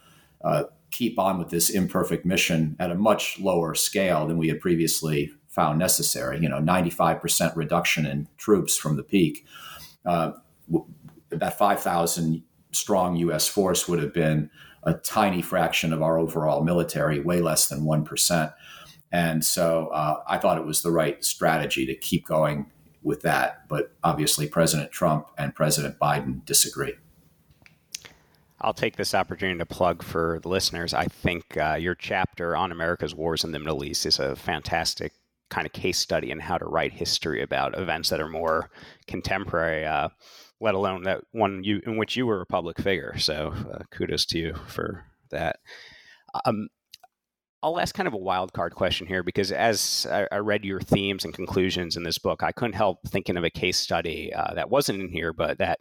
uh, 0.42 0.64
keep 0.90 1.16
on 1.16 1.38
with 1.38 1.50
this 1.50 1.70
imperfect 1.70 2.26
mission 2.26 2.74
at 2.80 2.90
a 2.90 2.96
much 2.96 3.38
lower 3.38 3.76
scale 3.76 4.26
than 4.26 4.36
we 4.36 4.48
had 4.48 4.60
previously 4.60 5.30
found 5.46 5.78
necessary. 5.78 6.40
You 6.40 6.48
know, 6.48 6.58
95% 6.58 7.54
reduction 7.54 8.04
in 8.04 8.26
troops 8.36 8.76
from 8.76 8.96
the 8.96 9.04
peak. 9.04 9.46
Uh, 10.04 10.32
that 11.30 11.56
5,000 11.56 12.42
strong 12.72 13.14
U.S. 13.16 13.46
force 13.46 13.86
would 13.88 14.02
have 14.02 14.12
been 14.12 14.50
a 14.84 14.94
tiny 14.94 15.42
fraction 15.42 15.92
of 15.92 16.02
our 16.02 16.18
overall 16.18 16.62
military, 16.62 17.20
way 17.20 17.40
less 17.40 17.68
than 17.68 17.80
1%. 17.80 18.54
And 19.12 19.44
so 19.44 19.88
uh, 19.88 20.22
I 20.26 20.38
thought 20.38 20.58
it 20.58 20.66
was 20.66 20.82
the 20.82 20.90
right 20.90 21.24
strategy 21.24 21.86
to 21.86 21.94
keep 21.94 22.26
going 22.26 22.70
with 23.02 23.22
that. 23.22 23.68
But 23.68 23.92
obviously, 24.02 24.48
President 24.48 24.90
Trump 24.90 25.28
and 25.38 25.54
President 25.54 25.98
Biden 25.98 26.44
disagree. 26.44 26.94
I'll 28.60 28.74
take 28.74 28.96
this 28.96 29.14
opportunity 29.14 29.58
to 29.58 29.66
plug 29.66 30.02
for 30.02 30.40
the 30.42 30.48
listeners. 30.48 30.94
I 30.94 31.04
think 31.04 31.56
uh, 31.56 31.74
your 31.74 31.94
chapter 31.94 32.56
on 32.56 32.72
America's 32.72 33.14
wars 33.14 33.44
in 33.44 33.52
the 33.52 33.58
Middle 33.58 33.84
East 33.84 34.06
is 34.06 34.18
a 34.18 34.34
fantastic 34.36 35.12
kind 35.50 35.66
of 35.66 35.72
case 35.72 35.98
study 35.98 36.30
in 36.30 36.40
how 36.40 36.56
to 36.56 36.64
write 36.64 36.92
history 36.92 37.42
about 37.42 37.78
events 37.78 38.08
that 38.08 38.20
are 38.20 38.28
more 38.28 38.70
contemporary, 39.06 39.84
uh, 39.84 40.08
let 40.64 40.74
alone 40.74 41.02
that 41.02 41.20
one 41.32 41.62
you 41.62 41.82
in 41.86 41.98
which 41.98 42.16
you 42.16 42.24
were 42.24 42.40
a 42.40 42.46
public 42.46 42.78
figure. 42.80 43.16
So 43.18 43.52
uh, 43.70 43.82
kudos 43.90 44.24
to 44.26 44.38
you 44.38 44.54
for 44.66 45.04
that. 45.30 45.56
Um, 46.46 46.68
I'll 47.62 47.78
ask 47.78 47.94
kind 47.94 48.06
of 48.06 48.14
a 48.14 48.18
wild 48.18 48.54
card 48.54 48.74
question 48.74 49.06
here 49.06 49.22
because 49.22 49.52
as 49.52 50.06
I, 50.10 50.26
I, 50.32 50.38
read 50.38 50.64
your 50.64 50.80
themes 50.80 51.24
and 51.24 51.32
conclusions 51.34 51.96
in 51.96 52.02
this 52.02 52.18
book, 52.18 52.42
I 52.42 52.50
couldn't 52.50 52.74
help 52.74 52.98
thinking 53.06 53.36
of 53.36 53.44
a 53.44 53.50
case 53.50 53.78
study 53.78 54.32
uh, 54.34 54.54
that 54.54 54.70
wasn't 54.70 55.00
in 55.00 55.08
here, 55.08 55.34
but 55.34 55.58
that 55.58 55.80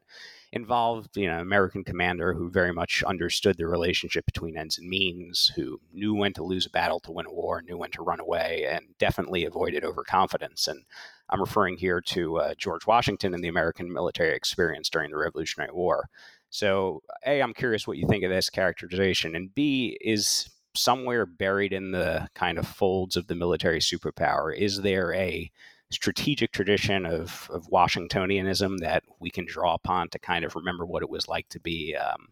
involved 0.53 1.17
you 1.17 1.27
know 1.27 1.39
American 1.39 1.83
commander 1.83 2.33
who 2.33 2.49
very 2.49 2.71
much 2.71 3.03
understood 3.03 3.57
the 3.57 3.67
relationship 3.67 4.25
between 4.25 4.57
ends 4.57 4.77
and 4.77 4.87
means, 4.87 5.51
who 5.55 5.81
knew 5.91 6.13
when 6.13 6.31
to 6.33 6.43
lose 6.43 6.65
a 6.65 6.69
battle 6.69 6.99
to 7.01 7.11
win 7.11 7.25
a 7.25 7.33
war, 7.33 7.61
knew 7.61 7.77
when 7.77 7.91
to 7.91 8.03
run 8.03 8.19
away, 8.19 8.65
and 8.69 8.85
definitely 8.99 9.43
avoided 9.45 9.83
overconfidence. 9.83 10.67
And 10.67 10.83
I'm 11.29 11.41
referring 11.41 11.77
here 11.77 12.01
to 12.01 12.37
uh, 12.37 12.53
George 12.57 12.85
Washington 12.85 13.33
and 13.33 13.43
the 13.43 13.47
American 13.47 13.91
military 13.91 14.35
experience 14.35 14.89
during 14.89 15.09
the 15.09 15.17
Revolutionary 15.17 15.73
War. 15.73 16.07
So, 16.49 17.01
A, 17.25 17.41
I'm 17.41 17.53
curious 17.55 17.87
what 17.87 17.97
you 17.97 18.07
think 18.07 18.23
of 18.23 18.29
this 18.29 18.51
characterization. 18.51 19.35
And 19.35 19.53
B, 19.55 19.97
is 20.01 20.47
somewhere 20.75 21.25
buried 21.25 21.73
in 21.73 21.91
the 21.91 22.27
kind 22.35 22.57
of 22.59 22.67
folds 22.67 23.15
of 23.15 23.27
the 23.27 23.35
military 23.35 23.79
superpower, 23.79 24.55
is 24.55 24.81
there 24.81 25.13
a 25.13 25.51
strategic 25.93 26.51
tradition 26.51 27.05
of, 27.05 27.49
of 27.51 27.67
Washingtonianism 27.67 28.79
that 28.79 29.03
we 29.19 29.29
can 29.29 29.45
draw 29.45 29.73
upon 29.73 30.09
to 30.09 30.19
kind 30.19 30.43
of 30.43 30.55
remember 30.55 30.85
what 30.85 31.03
it 31.03 31.09
was 31.09 31.27
like 31.27 31.49
to 31.49 31.59
be 31.59 31.95
um, 31.95 32.29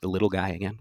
the 0.00 0.08
little 0.08 0.28
guy 0.28 0.50
again? 0.50 0.78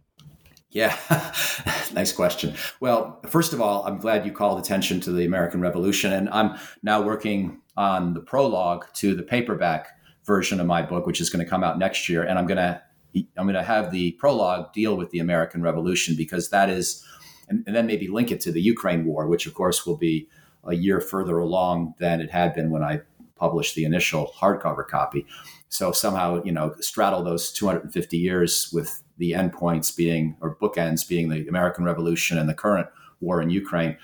Yeah, 0.71 0.95
nice 1.93 2.11
question. 2.11 2.53
Well, 2.79 3.19
first 3.27 3.53
of 3.53 3.61
all, 3.61 3.83
I'm 3.85 3.97
glad 3.97 4.25
you 4.25 4.31
called 4.31 4.59
attention 4.59 4.99
to 5.01 5.11
the 5.11 5.25
American 5.25 5.61
Revolution, 5.61 6.13
and 6.13 6.29
I'm 6.29 6.59
now 6.83 7.01
working 7.01 7.61
on 7.75 8.13
the 8.13 8.19
prologue 8.19 8.85
to 8.95 9.15
the 9.15 9.23
paperback 9.23 9.87
version 10.25 10.59
of 10.59 10.67
my 10.67 10.83
book, 10.83 11.07
which 11.07 11.21
is 11.21 11.29
going 11.31 11.43
to 11.43 11.49
come 11.49 11.63
out 11.63 11.79
next 11.79 12.07
year, 12.07 12.23
and 12.23 12.37
I'm 12.37 12.45
going 12.45 12.57
to 12.57 12.81
I'm 13.15 13.45
going 13.45 13.55
to 13.55 13.63
have 13.63 13.91
the 13.91 14.11
prologue 14.13 14.71
deal 14.71 14.95
with 14.95 15.09
the 15.09 15.17
American 15.17 15.63
Revolution 15.63 16.15
because 16.15 16.51
that 16.51 16.69
is, 16.69 17.03
and, 17.47 17.63
and, 17.65 17.75
then 17.75 17.87
maybe 17.87 18.07
link 18.07 18.31
it 18.31 18.39
to 18.41 18.51
the 18.51 18.61
Ukraine 18.61 19.03
War, 19.05 19.27
which 19.27 19.47
of 19.47 19.55
course 19.55 19.83
will 19.83 19.97
be 19.97 20.29
a 20.63 20.75
year 20.75 20.99
further 21.01 21.37
along 21.37 21.95
than 21.99 22.21
it 22.21 22.31
had 22.31 22.53
been 22.53 22.69
when 22.69 22.83
I 22.83 23.01
published 23.35 23.75
the 23.75 23.85
initial 23.85 24.31
hardcover 24.37 24.87
copy. 24.87 25.25
So 25.69 25.91
somehow, 25.91 26.43
you 26.43 26.51
know, 26.51 26.75
straddle 26.79 27.23
those 27.23 27.51
250 27.51 28.17
years 28.17 28.69
with 28.73 29.01
the 29.17 29.31
endpoints 29.31 29.95
being, 29.95 30.35
or 30.41 30.55
bookends 30.55 31.07
being 31.07 31.29
the 31.29 31.47
American 31.47 31.85
Revolution 31.85 32.37
and 32.37 32.49
the 32.49 32.53
current 32.53 32.87
war 33.21 33.41
in 33.41 33.49
Ukraine. 33.49 33.97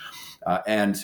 Uh, 0.45 0.59
and 0.67 1.03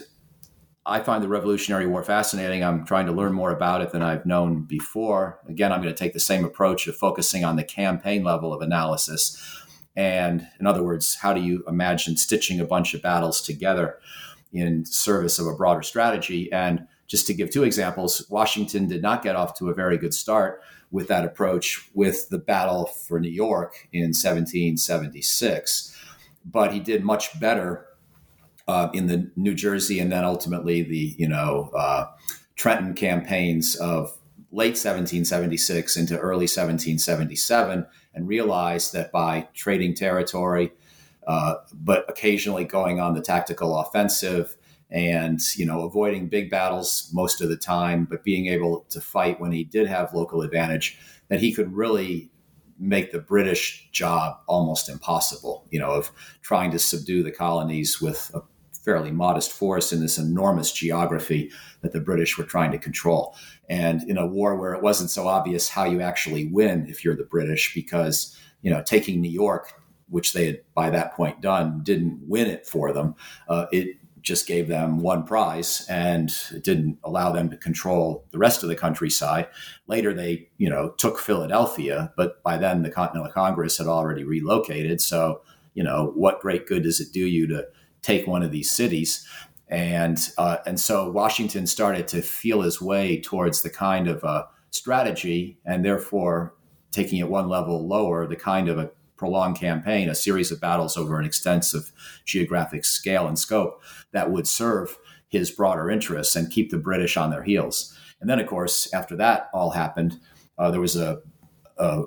I 0.85 0.99
find 0.99 1.23
the 1.23 1.27
Revolutionary 1.27 1.85
War 1.85 2.03
fascinating. 2.03 2.63
I'm 2.63 2.85
trying 2.85 3.05
to 3.05 3.11
learn 3.11 3.33
more 3.33 3.51
about 3.51 3.81
it 3.81 3.91
than 3.91 4.01
I've 4.01 4.25
known 4.25 4.63
before. 4.63 5.39
Again, 5.47 5.71
I'm 5.71 5.81
going 5.81 5.93
to 5.93 5.99
take 5.99 6.13
the 6.13 6.19
same 6.19 6.43
approach 6.43 6.87
of 6.87 6.95
focusing 6.95 7.43
on 7.43 7.55
the 7.55 7.63
campaign 7.63 8.23
level 8.23 8.53
of 8.53 8.61
analysis. 8.61 9.37
And 9.95 10.47
in 10.59 10.65
other 10.65 10.83
words, 10.83 11.15
how 11.15 11.33
do 11.33 11.41
you 11.41 11.63
imagine 11.67 12.17
stitching 12.17 12.59
a 12.59 12.65
bunch 12.65 12.93
of 12.93 13.01
battles 13.01 13.41
together 13.41 13.99
in 14.53 14.85
service 14.85 15.39
of 15.39 15.47
a 15.47 15.55
broader 15.55 15.81
strategy? 15.81 16.51
And 16.51 16.87
just 17.07 17.27
to 17.27 17.33
give 17.33 17.49
two 17.49 17.63
examples, 17.63 18.25
Washington 18.29 18.87
did 18.87 19.01
not 19.01 19.23
get 19.23 19.35
off 19.35 19.57
to 19.59 19.69
a 19.69 19.73
very 19.73 19.97
good 19.97 20.13
start 20.13 20.61
with 20.91 21.07
that 21.07 21.25
approach 21.25 21.89
with 21.93 22.29
the 22.29 22.37
battle 22.37 22.85
for 22.85 23.19
New 23.19 23.29
York 23.29 23.87
in 23.93 24.09
1776, 24.09 25.95
but 26.45 26.73
he 26.73 26.79
did 26.79 27.03
much 27.03 27.39
better 27.39 27.85
uh, 28.67 28.89
in 28.93 29.07
the 29.07 29.31
New 29.35 29.53
Jersey 29.53 29.99
and 29.99 30.11
then 30.11 30.23
ultimately 30.23 30.81
the 30.83 31.15
you 31.17 31.27
know 31.27 31.71
uh, 31.75 32.07
Trenton 32.55 32.93
campaigns 32.93 33.75
of 33.75 34.17
late 34.51 34.75
1776 34.75 35.95
into 35.95 36.17
early 36.17 36.43
1777, 36.43 37.85
and 38.13 38.27
realized 38.27 38.93
that 38.93 39.11
by 39.11 39.47
trading 39.53 39.93
territory, 39.93 40.71
uh, 41.27 41.55
but 41.73 42.09
occasionally 42.09 42.63
going 42.63 42.99
on 42.99 43.13
the 43.13 43.21
tactical 43.21 43.77
offensive 43.77 44.55
and 44.89 45.39
you 45.55 45.65
know 45.65 45.83
avoiding 45.83 46.27
big 46.27 46.49
battles 46.49 47.09
most 47.13 47.41
of 47.41 47.49
the 47.49 47.57
time, 47.57 48.05
but 48.05 48.23
being 48.23 48.47
able 48.47 48.85
to 48.89 48.99
fight 48.99 49.39
when 49.39 49.51
he 49.51 49.63
did 49.63 49.87
have 49.87 50.13
local 50.13 50.41
advantage, 50.41 50.99
that 51.29 51.39
he 51.39 51.53
could 51.53 51.73
really 51.73 52.29
make 52.77 53.11
the 53.11 53.19
British 53.19 53.87
job 53.91 54.37
almost 54.47 54.89
impossible. 54.89 55.65
You 55.71 55.79
know, 55.79 55.91
of 55.91 56.11
trying 56.41 56.71
to 56.71 56.79
subdue 56.79 57.23
the 57.23 57.31
colonies 57.31 58.01
with 58.01 58.31
a 58.33 58.41
fairly 58.83 59.11
modest 59.11 59.51
force 59.51 59.93
in 59.93 60.01
this 60.01 60.17
enormous 60.17 60.71
geography 60.71 61.51
that 61.81 61.91
the 61.91 61.99
British 61.99 62.37
were 62.37 62.43
trying 62.43 62.71
to 62.71 62.79
control. 62.79 63.35
And 63.69 64.01
in 64.09 64.17
a 64.17 64.25
war 64.25 64.55
where 64.55 64.73
it 64.73 64.81
wasn't 64.81 65.11
so 65.11 65.27
obvious 65.27 65.69
how 65.69 65.85
you 65.85 66.01
actually 66.01 66.47
win 66.47 66.87
if 66.89 67.05
you're 67.05 67.15
the 67.15 67.23
British, 67.23 67.73
because 67.73 68.37
you 68.61 68.71
know 68.71 68.83
taking 68.83 69.21
New 69.21 69.31
York, 69.31 69.80
which 70.11 70.33
they 70.33 70.45
had 70.45 70.61
by 70.75 70.89
that 70.89 71.15
point 71.15 71.41
done, 71.41 71.81
didn't 71.83 72.19
win 72.27 72.47
it 72.47 72.67
for 72.67 72.93
them. 72.93 73.15
Uh, 73.47 73.65
it 73.71 73.97
just 74.21 74.47
gave 74.47 74.67
them 74.67 74.99
one 74.99 75.23
prize 75.23 75.85
and 75.89 76.35
it 76.51 76.63
didn't 76.63 76.99
allow 77.03 77.31
them 77.31 77.49
to 77.49 77.57
control 77.57 78.25
the 78.31 78.37
rest 78.37 78.61
of 78.61 78.69
the 78.69 78.75
countryside. 78.75 79.47
Later, 79.87 80.13
they 80.13 80.49
you 80.57 80.69
know 80.69 80.91
took 80.97 81.17
Philadelphia, 81.17 82.13
but 82.15 82.41
by 82.43 82.57
then 82.57 82.83
the 82.83 82.91
Continental 82.91 83.31
Congress 83.31 83.77
had 83.77 83.87
already 83.87 84.23
relocated. 84.23 85.01
So 85.01 85.41
you 85.73 85.83
know 85.83 86.11
what 86.15 86.41
great 86.41 86.67
good 86.67 86.83
does 86.83 86.99
it 86.99 87.11
do 87.11 87.25
you 87.25 87.47
to 87.47 87.67
take 88.01 88.27
one 88.27 88.43
of 88.43 88.51
these 88.51 88.69
cities? 88.69 89.27
And 89.67 90.19
uh, 90.37 90.57
and 90.65 90.79
so 90.79 91.09
Washington 91.09 91.65
started 91.65 92.07
to 92.09 92.21
feel 92.21 92.61
his 92.61 92.81
way 92.81 93.19
towards 93.21 93.61
the 93.61 93.69
kind 93.69 94.07
of 94.07 94.23
a 94.23 94.47
strategy, 94.69 95.57
and 95.65 95.83
therefore 95.83 96.53
taking 96.91 97.19
it 97.19 97.29
one 97.29 97.47
level 97.47 97.87
lower, 97.87 98.27
the 98.27 98.35
kind 98.35 98.67
of 98.69 98.77
a 98.77 98.91
prolonged 99.21 99.55
campaign, 99.55 100.09
a 100.09 100.15
series 100.15 100.51
of 100.51 100.59
battles 100.59 100.97
over 100.97 101.19
an 101.19 101.25
extensive 101.27 101.91
geographic 102.25 102.83
scale 102.83 103.27
and 103.27 103.37
scope 103.37 103.79
that 104.13 104.31
would 104.31 104.47
serve 104.47 104.97
his 105.29 105.51
broader 105.51 105.91
interests 105.91 106.35
and 106.35 106.49
keep 106.49 106.71
the 106.71 106.77
British 106.79 107.17
on 107.17 107.29
their 107.29 107.43
heels. 107.43 107.95
And 108.19 108.27
then, 108.27 108.39
of 108.39 108.47
course, 108.47 108.91
after 108.95 109.15
that 109.17 109.51
all 109.53 109.69
happened, 109.69 110.19
uh, 110.57 110.71
there 110.71 110.81
was 110.81 110.95
a, 110.95 111.21
a, 111.77 112.01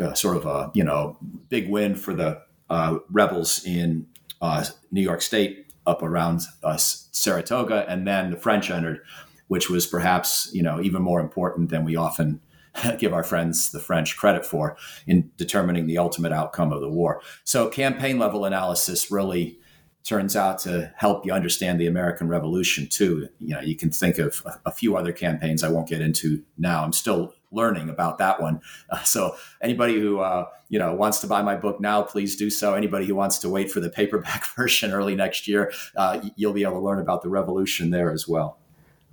a, 0.00 0.14
sort 0.14 0.36
of 0.36 0.44
a 0.44 0.70
you 0.74 0.84
know 0.84 1.16
big 1.48 1.70
win 1.70 1.94
for 1.94 2.12
the 2.12 2.42
uh, 2.68 2.98
rebels 3.10 3.64
in 3.64 4.06
uh, 4.42 4.62
New 4.90 5.00
York 5.00 5.22
State 5.22 5.72
up 5.86 6.02
around 6.02 6.42
uh, 6.62 6.76
Saratoga, 6.76 7.86
and 7.88 8.06
then 8.06 8.32
the 8.32 8.36
French 8.36 8.70
entered, 8.70 9.00
which 9.48 9.70
was 9.70 9.86
perhaps 9.86 10.50
you 10.52 10.62
know 10.62 10.78
even 10.78 11.00
more 11.00 11.20
important 11.20 11.70
than 11.70 11.86
we 11.86 11.96
often 11.96 12.38
give 12.98 13.12
our 13.12 13.24
friends 13.24 13.70
the 13.70 13.80
French 13.80 14.16
credit 14.16 14.44
for 14.44 14.76
in 15.06 15.30
determining 15.36 15.86
the 15.86 15.98
ultimate 15.98 16.32
outcome 16.32 16.72
of 16.72 16.80
the 16.80 16.90
war. 16.90 17.20
So, 17.44 17.68
campaign 17.68 18.18
level 18.18 18.44
analysis 18.44 19.10
really 19.10 19.58
turns 20.02 20.34
out 20.34 20.58
to 20.58 20.92
help 20.96 21.26
you 21.26 21.32
understand 21.32 21.78
the 21.78 21.86
American 21.86 22.28
Revolution 22.28 22.86
too. 22.88 23.28
You 23.38 23.54
know, 23.54 23.60
you 23.60 23.76
can 23.76 23.90
think 23.90 24.18
of 24.18 24.42
a, 24.64 24.72
few 24.72 24.96
other 24.96 25.12
campaigns 25.12 25.62
I 25.62 25.68
won't 25.68 25.88
get 25.88 26.00
into 26.00 26.42
now. 26.56 26.82
I'm 26.82 26.92
still 26.92 27.34
learning 27.52 27.90
about 27.90 28.18
that 28.18 28.40
one. 28.40 28.60
Uh, 28.88 29.02
so 29.04 29.36
anybody 29.60 30.00
who 30.00 30.20
uh, 30.20 30.46
you 30.68 30.78
know 30.78 30.94
wants 30.94 31.18
to 31.20 31.26
buy 31.26 31.42
my 31.42 31.56
book 31.56 31.80
now, 31.80 32.02
please 32.02 32.36
do 32.36 32.50
so. 32.50 32.74
Anybody 32.74 33.06
who 33.06 33.14
wants 33.14 33.38
to 33.38 33.48
wait 33.48 33.70
for 33.70 33.80
the 33.80 33.90
paperback 33.90 34.46
version 34.56 34.92
early 34.92 35.14
next 35.14 35.46
year, 35.46 35.72
uh, 35.96 36.20
you'll 36.36 36.52
be 36.52 36.62
able 36.62 36.74
to 36.74 36.80
learn 36.80 37.00
about 37.00 37.22
the 37.22 37.28
revolution 37.28 37.90
there 37.90 38.10
as 38.10 38.26
well. 38.26 38.58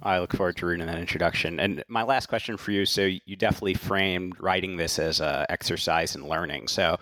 I 0.01 0.19
look 0.19 0.33
forward 0.33 0.57
to 0.57 0.65
reading 0.65 0.85
that 0.85 0.99
introduction. 0.99 1.59
And 1.59 1.83
my 1.87 2.03
last 2.03 2.27
question 2.27 2.57
for 2.57 2.71
you 2.71 2.85
so, 2.85 3.01
you 3.25 3.35
definitely 3.35 3.73
framed 3.73 4.35
writing 4.39 4.77
this 4.77 4.99
as 4.99 5.19
an 5.19 5.45
exercise 5.49 6.15
in 6.15 6.27
learning. 6.27 6.67
So, 6.67 6.97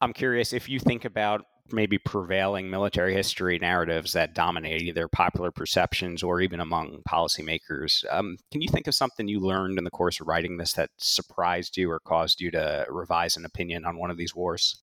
I'm 0.00 0.12
curious 0.12 0.52
if 0.52 0.68
you 0.68 0.80
think 0.80 1.04
about 1.04 1.42
maybe 1.70 1.98
prevailing 1.98 2.70
military 2.70 3.14
history 3.14 3.58
narratives 3.58 4.12
that 4.12 4.34
dominate 4.34 4.82
either 4.82 5.08
popular 5.08 5.50
perceptions 5.50 6.22
or 6.22 6.40
even 6.40 6.60
among 6.60 7.02
policymakers. 7.08 8.04
Um, 8.10 8.36
can 8.50 8.60
you 8.60 8.68
think 8.68 8.86
of 8.86 8.94
something 8.94 9.28
you 9.28 9.40
learned 9.40 9.78
in 9.78 9.84
the 9.84 9.90
course 9.90 10.20
of 10.20 10.26
writing 10.26 10.56
this 10.56 10.72
that 10.74 10.90
surprised 10.98 11.76
you 11.76 11.90
or 11.90 12.00
caused 12.00 12.40
you 12.40 12.50
to 12.50 12.84
revise 12.88 13.36
an 13.36 13.44
opinion 13.44 13.84
on 13.84 13.96
one 13.96 14.10
of 14.10 14.16
these 14.16 14.34
wars? 14.34 14.82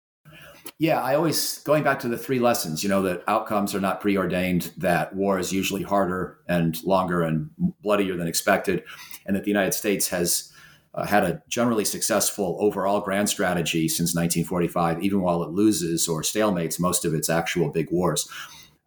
Yeah, 0.77 1.01
I 1.01 1.15
always 1.15 1.59
going 1.59 1.83
back 1.83 1.99
to 1.99 2.07
the 2.07 2.17
three 2.17 2.39
lessons, 2.39 2.83
you 2.83 2.89
know, 2.89 3.01
that 3.01 3.23
outcomes 3.27 3.75
are 3.75 3.81
not 3.81 3.99
preordained, 3.99 4.71
that 4.77 5.13
war 5.13 5.37
is 5.37 5.51
usually 5.51 5.83
harder 5.83 6.39
and 6.47 6.81
longer 6.83 7.21
and 7.21 7.49
bloodier 7.81 8.15
than 8.15 8.27
expected, 8.27 8.83
and 9.25 9.35
that 9.35 9.43
the 9.43 9.49
United 9.49 9.73
States 9.73 10.07
has 10.07 10.53
uh, 10.93 11.05
had 11.05 11.23
a 11.23 11.41
generally 11.49 11.85
successful 11.85 12.57
overall 12.59 13.01
grand 13.01 13.29
strategy 13.29 13.87
since 13.87 14.15
1945, 14.15 15.03
even 15.03 15.21
while 15.21 15.43
it 15.43 15.49
loses 15.49 16.07
or 16.07 16.21
stalemates 16.21 16.79
most 16.79 17.05
of 17.05 17.13
its 17.13 17.29
actual 17.29 17.69
big 17.69 17.91
wars. 17.91 18.29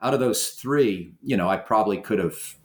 Out 0.01 0.15
of 0.15 0.21
those 0.21 0.51
three, 0.51 1.13
you 1.23 1.37
know, 1.37 1.49
I 1.49 1.59
probably 1.59 1.99
could 1.99 2.19
have 2.19 2.57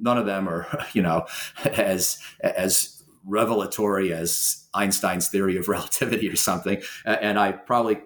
none 0.00 0.18
of 0.18 0.26
them 0.26 0.48
are, 0.48 0.66
you 0.92 1.02
know, 1.02 1.26
as 1.64 2.18
as 2.40 3.02
revelatory 3.26 4.12
as 4.14 4.66
Einstein's 4.72 5.28
theory 5.28 5.56
of 5.56 5.68
relativity 5.68 6.28
or 6.28 6.36
something. 6.36 6.82
And 7.04 7.38
I 7.38 7.52
probably 7.52 7.98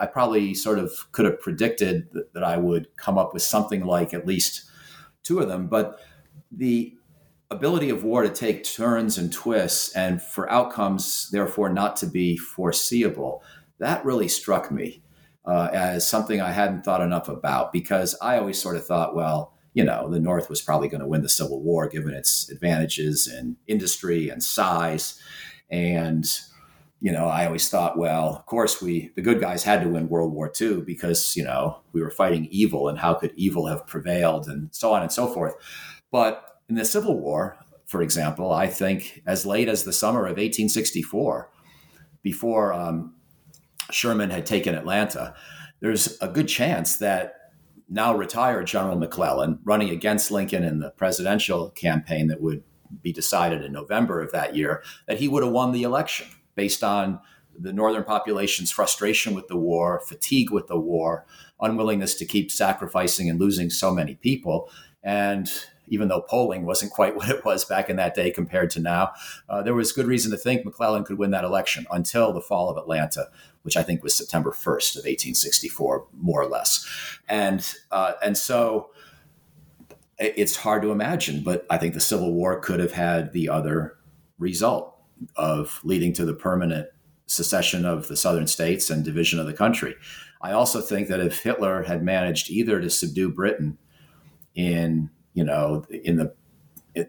I 0.00 0.06
probably 0.06 0.54
sort 0.54 0.78
of 0.78 0.90
could 1.12 1.26
have 1.26 1.40
predicted 1.40 2.08
that, 2.12 2.32
that, 2.32 2.42
I 2.42 2.56
would 2.56 2.96
come 2.96 3.18
up 3.18 3.34
with 3.34 3.42
something 3.42 3.84
like 3.84 4.14
at 4.14 4.26
least 4.26 4.64
two 5.22 5.38
of 5.38 5.48
them. 5.48 5.66
But 5.66 6.00
the 6.50 6.94
ability 7.50 7.90
of 7.90 8.04
war 8.04 8.22
to 8.22 8.30
take 8.30 8.64
turns 8.64 9.18
and 9.18 9.32
twists 9.32 9.94
and 9.94 10.22
for 10.22 10.50
outcomes, 10.50 11.28
therefore, 11.30 11.68
not 11.68 11.96
to 11.96 12.06
be 12.06 12.36
foreseeable, 12.36 13.42
that 13.78 14.04
really 14.04 14.28
struck 14.28 14.70
me 14.70 15.02
uh, 15.44 15.68
as 15.72 16.08
something 16.08 16.40
I 16.40 16.52
hadn't 16.52 16.84
thought 16.84 17.02
enough 17.02 17.28
about 17.28 17.72
because 17.72 18.16
I 18.22 18.38
always 18.38 18.60
sort 18.60 18.76
of 18.76 18.86
thought, 18.86 19.14
well, 19.14 19.52
you 19.74 19.84
know, 19.84 20.08
the 20.08 20.20
North 20.20 20.48
was 20.48 20.62
probably 20.62 20.88
going 20.88 21.00
to 21.00 21.06
win 21.06 21.22
the 21.22 21.28
Civil 21.28 21.60
War 21.60 21.88
given 21.88 22.14
its 22.14 22.48
advantages 22.48 23.26
in 23.26 23.56
industry 23.66 24.28
and 24.28 24.42
size. 24.42 25.20
And 25.68 26.26
you 27.00 27.12
know, 27.12 27.26
I 27.26 27.46
always 27.46 27.68
thought, 27.68 27.98
well, 27.98 28.36
of 28.36 28.46
course, 28.46 28.80
we, 28.80 29.10
the 29.14 29.22
good 29.22 29.40
guys 29.40 29.62
had 29.62 29.82
to 29.82 29.88
win 29.88 30.08
World 30.08 30.32
War 30.32 30.50
II 30.58 30.82
because, 30.82 31.36
you 31.36 31.44
know, 31.44 31.80
we 31.92 32.00
were 32.00 32.10
fighting 32.10 32.46
evil 32.50 32.88
and 32.88 32.98
how 32.98 33.14
could 33.14 33.32
evil 33.36 33.66
have 33.66 33.86
prevailed 33.86 34.46
and 34.48 34.74
so 34.74 34.92
on 34.92 35.02
and 35.02 35.12
so 35.12 35.26
forth. 35.26 35.54
But 36.10 36.42
in 36.68 36.76
the 36.76 36.84
Civil 36.84 37.20
War, 37.20 37.58
for 37.84 38.00
example, 38.00 38.52
I 38.52 38.68
think 38.68 39.22
as 39.26 39.44
late 39.44 39.68
as 39.68 39.84
the 39.84 39.92
summer 39.92 40.20
of 40.20 40.38
1864, 40.38 41.50
before 42.22 42.72
um, 42.72 43.14
Sherman 43.90 44.30
had 44.30 44.46
taken 44.46 44.74
Atlanta, 44.74 45.34
there's 45.80 46.16
a 46.22 46.28
good 46.28 46.48
chance 46.48 46.96
that 46.96 47.34
now 47.90 48.16
retired 48.16 48.66
General 48.66 48.96
McClellan, 48.96 49.58
running 49.64 49.90
against 49.90 50.30
Lincoln 50.30 50.64
in 50.64 50.78
the 50.78 50.90
presidential 50.90 51.68
campaign 51.70 52.28
that 52.28 52.40
would 52.40 52.62
be 53.02 53.12
decided 53.12 53.62
in 53.62 53.72
November 53.72 54.22
of 54.22 54.32
that 54.32 54.56
year, 54.56 54.82
that 55.06 55.18
he 55.18 55.28
would 55.28 55.42
have 55.42 55.52
won 55.52 55.72
the 55.72 55.82
election 55.82 56.26
based 56.54 56.82
on 56.84 57.20
the 57.58 57.72
northern 57.72 58.04
population's 58.04 58.70
frustration 58.70 59.34
with 59.34 59.48
the 59.48 59.56
war, 59.56 60.00
fatigue 60.06 60.50
with 60.50 60.66
the 60.66 60.78
war, 60.78 61.24
unwillingness 61.60 62.14
to 62.16 62.24
keep 62.24 62.50
sacrificing 62.50 63.30
and 63.30 63.40
losing 63.40 63.70
so 63.70 63.92
many 63.92 64.16
people. 64.16 64.68
And 65.02 65.50
even 65.86 66.08
though 66.08 66.22
polling 66.22 66.64
wasn't 66.64 66.92
quite 66.92 67.14
what 67.16 67.28
it 67.28 67.44
was 67.44 67.64
back 67.64 67.88
in 67.88 67.96
that 67.96 68.14
day 68.14 68.30
compared 68.30 68.70
to 68.70 68.80
now, 68.80 69.12
uh, 69.48 69.62
there 69.62 69.74
was 69.74 69.92
good 69.92 70.06
reason 70.06 70.30
to 70.30 70.36
think 70.36 70.64
McClellan 70.64 71.04
could 71.04 71.18
win 71.18 71.30
that 71.30 71.44
election 71.44 71.86
until 71.90 72.32
the 72.32 72.40
fall 72.40 72.68
of 72.68 72.76
Atlanta, 72.76 73.28
which 73.62 73.76
I 73.76 73.82
think 73.82 74.02
was 74.02 74.14
September 74.14 74.50
1st 74.50 74.96
of 74.96 75.04
1864, 75.04 76.06
more 76.12 76.42
or 76.42 76.48
less. 76.48 76.86
And 77.28 77.66
uh, 77.90 78.12
and 78.22 78.36
so 78.36 78.90
it's 80.18 80.56
hard 80.56 80.82
to 80.82 80.92
imagine, 80.92 81.42
but 81.42 81.66
I 81.68 81.76
think 81.76 81.94
the 81.94 82.00
Civil 82.00 82.32
War 82.32 82.60
could 82.60 82.78
have 82.78 82.92
had 82.92 83.32
the 83.32 83.48
other 83.48 83.96
result 84.38 84.93
of 85.36 85.80
leading 85.84 86.12
to 86.14 86.24
the 86.24 86.34
permanent 86.34 86.88
secession 87.26 87.84
of 87.84 88.08
the 88.08 88.16
southern 88.16 88.46
states 88.46 88.90
and 88.90 89.04
division 89.04 89.38
of 89.38 89.46
the 89.46 89.52
country. 89.52 89.94
I 90.42 90.52
also 90.52 90.80
think 90.80 91.08
that 91.08 91.20
if 91.20 91.42
Hitler 91.42 91.84
had 91.84 92.02
managed 92.02 92.50
either 92.50 92.80
to 92.80 92.90
subdue 92.90 93.30
Britain 93.30 93.78
in, 94.54 95.10
you 95.32 95.44
know, 95.44 95.86
in 95.90 96.16
the 96.16 96.34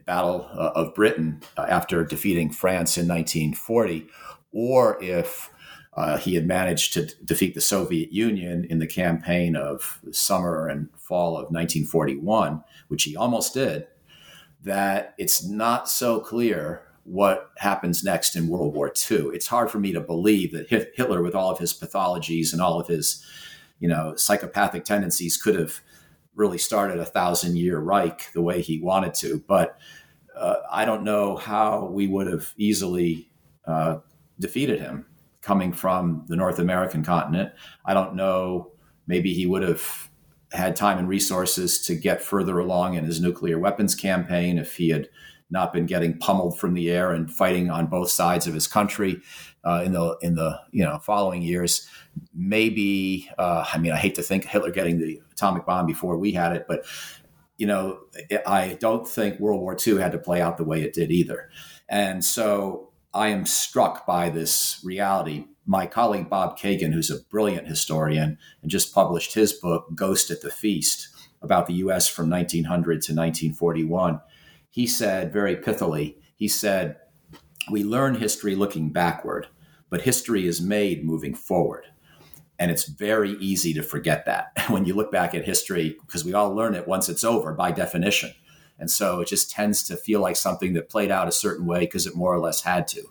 Battle 0.05 0.47
of 0.51 0.95
Britain 0.95 1.41
uh, 1.57 1.65
after 1.69 2.03
defeating 2.03 2.51
France 2.51 2.97
in 2.97 3.07
1940, 3.07 4.07
or 4.51 4.97
if 5.03 5.51
uh, 5.93 6.17
he 6.17 6.35
had 6.35 6.47
managed 6.47 6.93
to 6.93 7.05
defeat 7.23 7.53
the 7.53 7.61
Soviet 7.61 8.11
Union 8.11 8.65
in 8.69 8.79
the 8.79 8.87
campaign 8.87 9.55
of 9.55 9.99
summer 10.11 10.67
and 10.67 10.89
fall 10.97 11.33
of 11.33 11.51
1941, 11.51 12.63
which 12.87 13.03
he 13.03 13.15
almost 13.15 13.53
did, 13.53 13.87
that 14.63 15.13
it's 15.17 15.45
not 15.45 15.87
so 15.87 16.19
clear 16.19 16.81
what 17.05 17.51
happens 17.57 18.03
next 18.03 18.35
in 18.35 18.47
World 18.47 18.73
War 18.73 18.87
II. 18.87 19.29
It's 19.33 19.47
hard 19.47 19.69
for 19.69 19.79
me 19.79 19.93
to 19.93 20.01
believe 20.01 20.51
that 20.51 20.69
Hitler, 20.69 21.21
with 21.21 21.35
all 21.35 21.51
of 21.51 21.59
his 21.59 21.71
pathologies 21.71 22.51
and 22.51 22.61
all 22.61 22.79
of 22.79 22.87
his, 22.87 23.23
you 23.79 23.87
know, 23.87 24.15
psychopathic 24.15 24.85
tendencies, 24.85 25.37
could 25.37 25.57
have 25.57 25.81
really 26.33 26.57
started 26.57 26.99
a 26.99 27.05
thousand 27.05 27.57
year 27.57 27.79
Reich 27.79 28.31
the 28.33 28.41
way 28.41 28.61
he 28.61 28.81
wanted 28.81 29.13
to. 29.15 29.43
But 29.47 29.79
uh, 30.35 30.57
I 30.69 30.83
don't 30.83 31.03
know 31.03 31.37
how 31.37 31.85
we 31.85 32.07
would 32.07 32.27
have 32.27 32.53
easily 32.57 33.29
uh, 33.67 33.99
defeated 34.39 34.79
him 34.79 35.05
coming 35.41 35.73
from 35.73 36.25
the 36.27 36.35
North 36.35 36.57
American 36.57 37.03
continent. 37.03 37.51
I 37.85 37.93
don't 37.93 38.15
know. 38.15 38.71
Maybe 39.05 39.31
he 39.31 39.45
would 39.45 39.61
have 39.61 40.09
had 40.51 40.75
time 40.75 40.97
and 40.97 41.07
resources 41.07 41.79
to 41.85 41.93
get 41.93 42.21
further 42.21 42.57
along 42.57 42.95
in 42.95 43.05
his 43.05 43.21
nuclear 43.21 43.59
weapons 43.59 43.93
campaign 43.93 44.57
if 44.57 44.77
he 44.77 44.89
had 44.89 45.07
not 45.49 45.73
been 45.73 45.85
getting 45.85 46.17
pummeled 46.17 46.57
from 46.57 46.73
the 46.73 46.89
air 46.89 47.11
and 47.11 47.31
fighting 47.31 47.69
on 47.69 47.87
both 47.87 48.09
sides 48.09 48.47
of 48.47 48.53
his 48.53 48.67
country. 48.67 49.21
uh, 49.65 49.81
in 49.83 49.91
the 49.91 50.15
in 50.21 50.35
the 50.35 50.59
you 50.71 50.83
know 50.83 50.99
following 50.99 51.41
years. 51.41 51.87
Maybe 52.33 53.29
uh, 53.37 53.65
I 53.73 53.77
mean 53.77 53.91
I 53.91 53.97
hate 53.97 54.15
to 54.15 54.23
think 54.23 54.45
Hitler 54.45 54.71
getting 54.71 54.99
the 54.99 55.21
atomic 55.33 55.65
bomb 55.65 55.85
before 55.85 56.17
we 56.17 56.31
had 56.31 56.53
it, 56.53 56.65
but 56.67 56.85
you 57.57 57.67
know 57.67 57.99
I 58.45 58.77
don't 58.79 59.07
think 59.07 59.39
World 59.39 59.61
War 59.61 59.75
II 59.85 59.99
had 59.99 60.11
to 60.13 60.19
play 60.19 60.39
out 60.39 60.57
the 60.57 60.63
way 60.63 60.83
it 60.83 60.93
did 60.93 61.11
either. 61.11 61.49
And 61.89 62.23
so 62.23 62.91
I 63.13 63.29
am 63.29 63.45
struck 63.45 64.05
by 64.05 64.29
this 64.29 64.79
reality. 64.83 65.45
My 65.65 65.87
colleague 65.87 66.29
Bob 66.29 66.59
Kagan, 66.59 66.93
who's 66.93 67.09
a 67.09 67.23
brilliant 67.23 67.67
historian 67.67 68.37
and 68.61 68.69
just 68.69 68.93
published 68.93 69.33
his 69.33 69.51
book 69.51 69.87
Ghost 69.95 70.29
at 70.29 70.41
the 70.41 70.51
Feast 70.51 71.07
about 71.41 71.65
the 71.65 71.73
U.S. 71.75 72.07
from 72.07 72.29
1900 72.29 73.01
to 73.01 73.13
1941, 73.13 74.21
he 74.75 74.85
said 74.85 75.33
very 75.33 75.55
pithily. 75.55 76.15
He 76.35 76.47
said, 76.47 76.97
"We 77.71 77.83
learn 77.83 78.15
history 78.15 78.55
looking 78.55 78.89
backward." 78.89 79.47
but 79.89 80.01
history 80.01 80.45
is 80.45 80.61
made 80.61 81.05
moving 81.05 81.33
forward. 81.33 81.85
And 82.57 82.71
it's 82.71 82.85
very 82.85 83.31
easy 83.33 83.73
to 83.73 83.81
forget 83.81 84.25
that 84.25 84.51
when 84.67 84.85
you 84.85 84.93
look 84.93 85.11
back 85.11 85.33
at 85.35 85.45
history, 85.45 85.97
because 86.05 86.25
we 86.25 86.33
all 86.33 86.53
learn 86.53 86.75
it 86.75 86.87
once 86.87 87.09
it's 87.09 87.23
over 87.23 87.53
by 87.53 87.71
definition. 87.71 88.31
And 88.77 88.91
so 88.91 89.21
it 89.21 89.29
just 89.29 89.51
tends 89.51 89.83
to 89.83 89.95
feel 89.95 90.19
like 90.19 90.35
something 90.35 90.73
that 90.73 90.89
played 90.89 91.11
out 91.11 91.29
a 91.29 91.33
certain 91.33 91.65
way 91.65 91.81
because 91.81 92.05
it 92.05 92.15
more 92.15 92.33
or 92.33 92.39
less 92.39 92.61
had 92.61 92.87
to, 92.89 93.03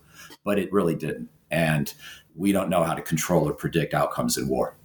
but 0.45 0.59
it 0.59 0.73
really 0.73 0.95
didn't. 0.95 1.31
And 1.51 1.93
we 2.37 2.53
don't 2.53 2.69
know 2.69 2.83
how 2.83 2.93
to 2.95 3.01
control 3.01 3.49
or 3.49 3.55
predict 3.55 3.95
outcomes 3.95 4.37
in 4.37 4.49
war. 4.49 4.77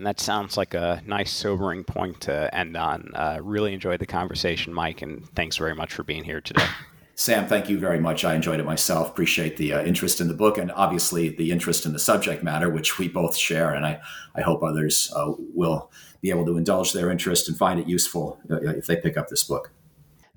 And 0.00 0.06
that 0.06 0.18
sounds 0.18 0.56
like 0.56 0.72
a 0.72 1.02
nice, 1.04 1.30
sobering 1.30 1.84
point 1.84 2.22
to 2.22 2.54
end 2.56 2.74
on. 2.74 3.12
Uh, 3.14 3.38
really 3.42 3.74
enjoyed 3.74 4.00
the 4.00 4.06
conversation, 4.06 4.72
Mike, 4.72 5.02
and 5.02 5.28
thanks 5.34 5.58
very 5.58 5.74
much 5.74 5.92
for 5.92 6.02
being 6.02 6.24
here 6.24 6.40
today. 6.40 6.64
Sam, 7.16 7.46
thank 7.46 7.68
you 7.68 7.78
very 7.78 8.00
much. 8.00 8.24
I 8.24 8.34
enjoyed 8.34 8.60
it 8.60 8.64
myself. 8.64 9.10
Appreciate 9.10 9.58
the 9.58 9.74
uh, 9.74 9.84
interest 9.84 10.22
in 10.22 10.28
the 10.28 10.32
book 10.32 10.56
and 10.56 10.72
obviously 10.72 11.28
the 11.28 11.50
interest 11.50 11.84
in 11.84 11.92
the 11.92 11.98
subject 11.98 12.42
matter, 12.42 12.70
which 12.70 12.98
we 12.98 13.08
both 13.08 13.36
share. 13.36 13.74
And 13.74 13.84
I, 13.84 14.00
I 14.34 14.40
hope 14.40 14.62
others 14.62 15.12
uh, 15.14 15.34
will 15.36 15.90
be 16.22 16.30
able 16.30 16.46
to 16.46 16.56
indulge 16.56 16.94
their 16.94 17.10
interest 17.10 17.46
and 17.50 17.58
find 17.58 17.78
it 17.78 17.86
useful 17.86 18.40
uh, 18.50 18.56
if 18.58 18.86
they 18.86 18.96
pick 18.96 19.18
up 19.18 19.28
this 19.28 19.44
book. 19.44 19.70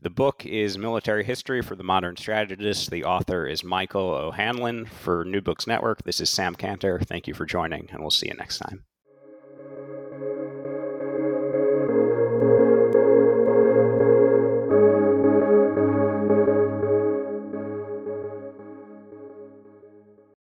The 0.02 0.10
book 0.10 0.46
is 0.46 0.78
Military 0.78 1.24
History 1.24 1.62
for 1.62 1.78
the 1.78 1.86
Modern 1.86 2.18
Strategist. 2.18 2.92
The 2.92 3.06
author 3.06 3.48
is 3.48 3.64
Michael 3.64 4.10
O'Hanlon 4.10 4.88
for 4.88 5.24
New 5.24 5.40
Books 5.40 5.68
Network. 5.68 6.04
This 6.04 6.20
is 6.20 6.30
Sam 6.30 6.54
Cantor. 6.54 7.00
Thank 7.00 7.30
you 7.30 7.34
for 7.34 7.46
joining, 7.46 7.88
and 7.92 8.02
we'll 8.02 8.12
see 8.12 8.28
you 8.28 8.34
next 8.34 8.58
time. 8.58 8.84